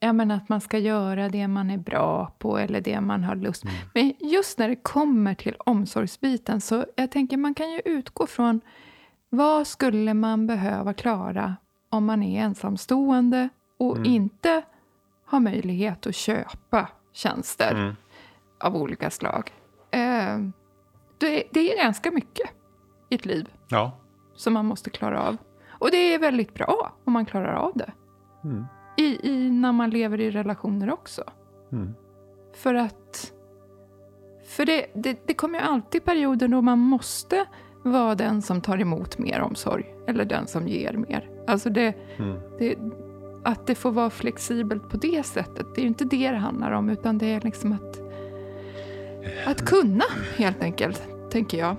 ja, 0.00 0.12
men 0.12 0.30
att 0.30 0.48
man 0.48 0.60
ska 0.60 0.78
göra 0.78 1.28
det 1.28 1.48
man 1.48 1.70
är 1.70 1.78
bra 1.78 2.36
på 2.38 2.58
eller 2.58 2.80
det 2.80 3.00
man 3.00 3.24
har 3.24 3.36
lust. 3.36 3.64
Men 3.94 4.12
just 4.20 4.58
när 4.58 4.68
det 4.68 4.76
kommer 4.76 5.34
till 5.34 5.54
omsorgsbiten 5.58 6.60
så 6.60 6.86
jag 6.96 7.10
tänker 7.10 7.36
man 7.36 7.54
kan 7.54 7.72
ju 7.72 7.80
utgå 7.84 8.26
från 8.26 8.60
vad 9.28 9.66
skulle 9.66 10.14
man 10.14 10.46
behöva 10.46 10.94
klara 10.94 11.56
om 11.88 12.04
man 12.04 12.22
är 12.22 12.42
ensamstående 12.42 13.48
och 13.78 14.06
inte 14.06 14.62
har 15.30 15.40
möjlighet 15.40 16.06
att 16.06 16.14
köpa 16.14 16.88
tjänster 17.12 17.74
Mm. 17.74 17.94
av 18.60 18.76
olika 18.76 19.10
slag. 19.10 19.52
Eh, 19.90 20.38
det, 21.18 21.42
det 21.50 21.72
är 21.72 21.84
ganska 21.84 22.10
mycket 22.10 22.50
i 23.08 23.14
ett 23.14 23.26
liv 23.26 23.48
Ja. 23.68 23.92
som 24.34 24.52
man 24.52 24.66
måste 24.66 24.90
klara 24.90 25.22
av. 25.22 25.36
Och 25.68 25.90
det 25.90 26.14
är 26.14 26.18
väldigt 26.18 26.54
bra 26.54 26.92
om 27.04 27.12
man 27.12 27.26
klarar 27.26 27.54
av 27.54 27.72
det. 27.74 27.92
Mm. 28.44 28.64
I, 28.96 29.30
i, 29.30 29.50
när 29.50 29.72
man 29.72 29.90
lever 29.90 30.20
i 30.20 30.30
relationer 30.30 30.92
också. 30.92 31.24
Mm. 31.72 31.94
För 32.54 32.74
att... 32.74 33.32
För 34.46 34.64
det, 34.66 34.86
det, 34.94 35.26
det 35.26 35.34
kommer 35.34 35.58
ju 35.58 35.64
alltid 35.64 36.04
perioder 36.04 36.48
då 36.48 36.62
man 36.62 36.78
måste 36.78 37.46
vara 37.84 38.14
den 38.14 38.42
som 38.42 38.60
tar 38.60 38.80
emot 38.80 39.18
mer 39.18 39.40
omsorg. 39.40 39.94
Eller 40.06 40.24
den 40.24 40.46
som 40.46 40.68
ger 40.68 40.92
mer. 40.92 41.30
Alltså 41.46 41.70
det, 41.70 41.94
Mm. 42.18 42.38
det, 42.58 42.74
att 43.44 43.66
det 43.66 43.74
får 43.74 43.92
vara 43.92 44.10
flexibelt 44.10 44.88
på 44.88 44.96
det 44.96 45.26
sättet. 45.26 45.66
Det 45.74 45.80
är 45.80 45.82
ju 45.82 45.88
inte 45.88 46.04
det 46.04 46.30
det 46.30 46.36
handlar 46.36 46.70
om. 46.70 46.88
Utan 46.88 47.18
det 47.18 47.26
är 47.26 47.40
liksom 47.40 47.72
att, 47.72 48.00
att 49.46 49.66
kunna 49.66 50.04
helt 50.36 50.62
enkelt, 50.62 51.02
tänker 51.30 51.58
jag. 51.58 51.76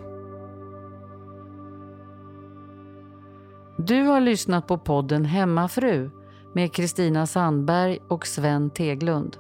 Du 3.78 4.02
har 4.02 4.22
lyssnat 4.22 4.68
på 4.68 4.78
podden 4.78 5.26
Hemmafru 5.26 6.10
med 6.54 6.74
Kristina 6.74 7.28
Sandberg 7.28 8.00
och 8.08 8.28
Sven 8.28 8.70
Teglund. 8.70 9.38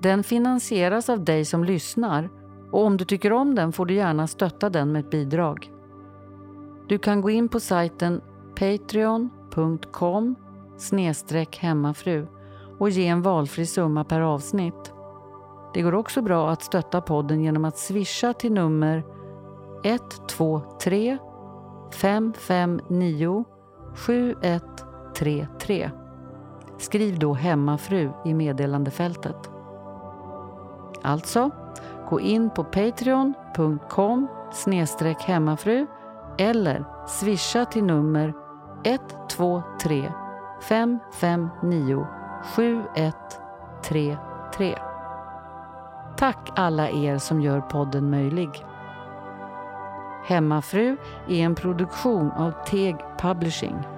Den 0.00 0.24
finansieras 0.24 1.08
av 1.08 1.24
dig 1.24 1.44
som 1.44 1.64
lyssnar 1.64 2.30
och 2.70 2.84
om 2.84 2.96
du 2.96 3.04
tycker 3.04 3.32
om 3.32 3.54
den 3.54 3.72
får 3.72 3.86
du 3.86 3.94
gärna 3.94 4.26
stötta 4.26 4.70
den 4.70 4.92
med 4.92 5.04
ett 5.04 5.10
bidrag. 5.10 5.70
Du 6.88 6.98
kan 6.98 7.20
gå 7.20 7.30
in 7.30 7.48
på 7.48 7.60
sajten 7.60 8.20
patreon.com 8.54 10.36
snedstreck 10.76 11.58
hemmafru 11.58 12.26
och 12.78 12.90
ge 12.90 13.06
en 13.06 13.22
valfri 13.22 13.66
summa 13.66 14.04
per 14.04 14.20
avsnitt. 14.20 14.92
Det 15.74 15.82
går 15.82 15.94
också 15.94 16.22
bra 16.22 16.50
att 16.50 16.62
stötta 16.62 17.00
podden 17.00 17.40
genom 17.40 17.64
att 17.64 17.78
swisha 17.78 18.32
till 18.32 18.52
nummer 18.52 19.04
123 19.84 21.18
559 21.92 23.44
7133. 23.94 25.90
Skriv 26.78 27.18
då 27.18 27.34
hemmafru 27.34 28.10
i 28.24 28.34
meddelandefältet. 28.34 29.50
Alltså, 31.02 31.50
gå 32.10 32.20
in 32.20 32.50
på 32.50 32.64
patreon.com 32.64 34.28
hemmafru 35.18 35.86
eller 36.38 36.84
swisha 37.06 37.64
till 37.64 37.84
nummer 37.84 38.34
123 38.84 40.12
559 40.60 42.06
7133. 42.56 44.78
Tack 46.16 46.50
alla 46.56 46.90
er 46.90 47.18
som 47.18 47.40
gör 47.40 47.60
podden 47.60 48.10
möjlig. 48.10 48.64
Hemmafru 50.24 50.96
är 51.28 51.44
en 51.44 51.54
produktion 51.54 52.30
av 52.30 52.52
Teg 52.66 52.96
Publishing. 53.18 53.93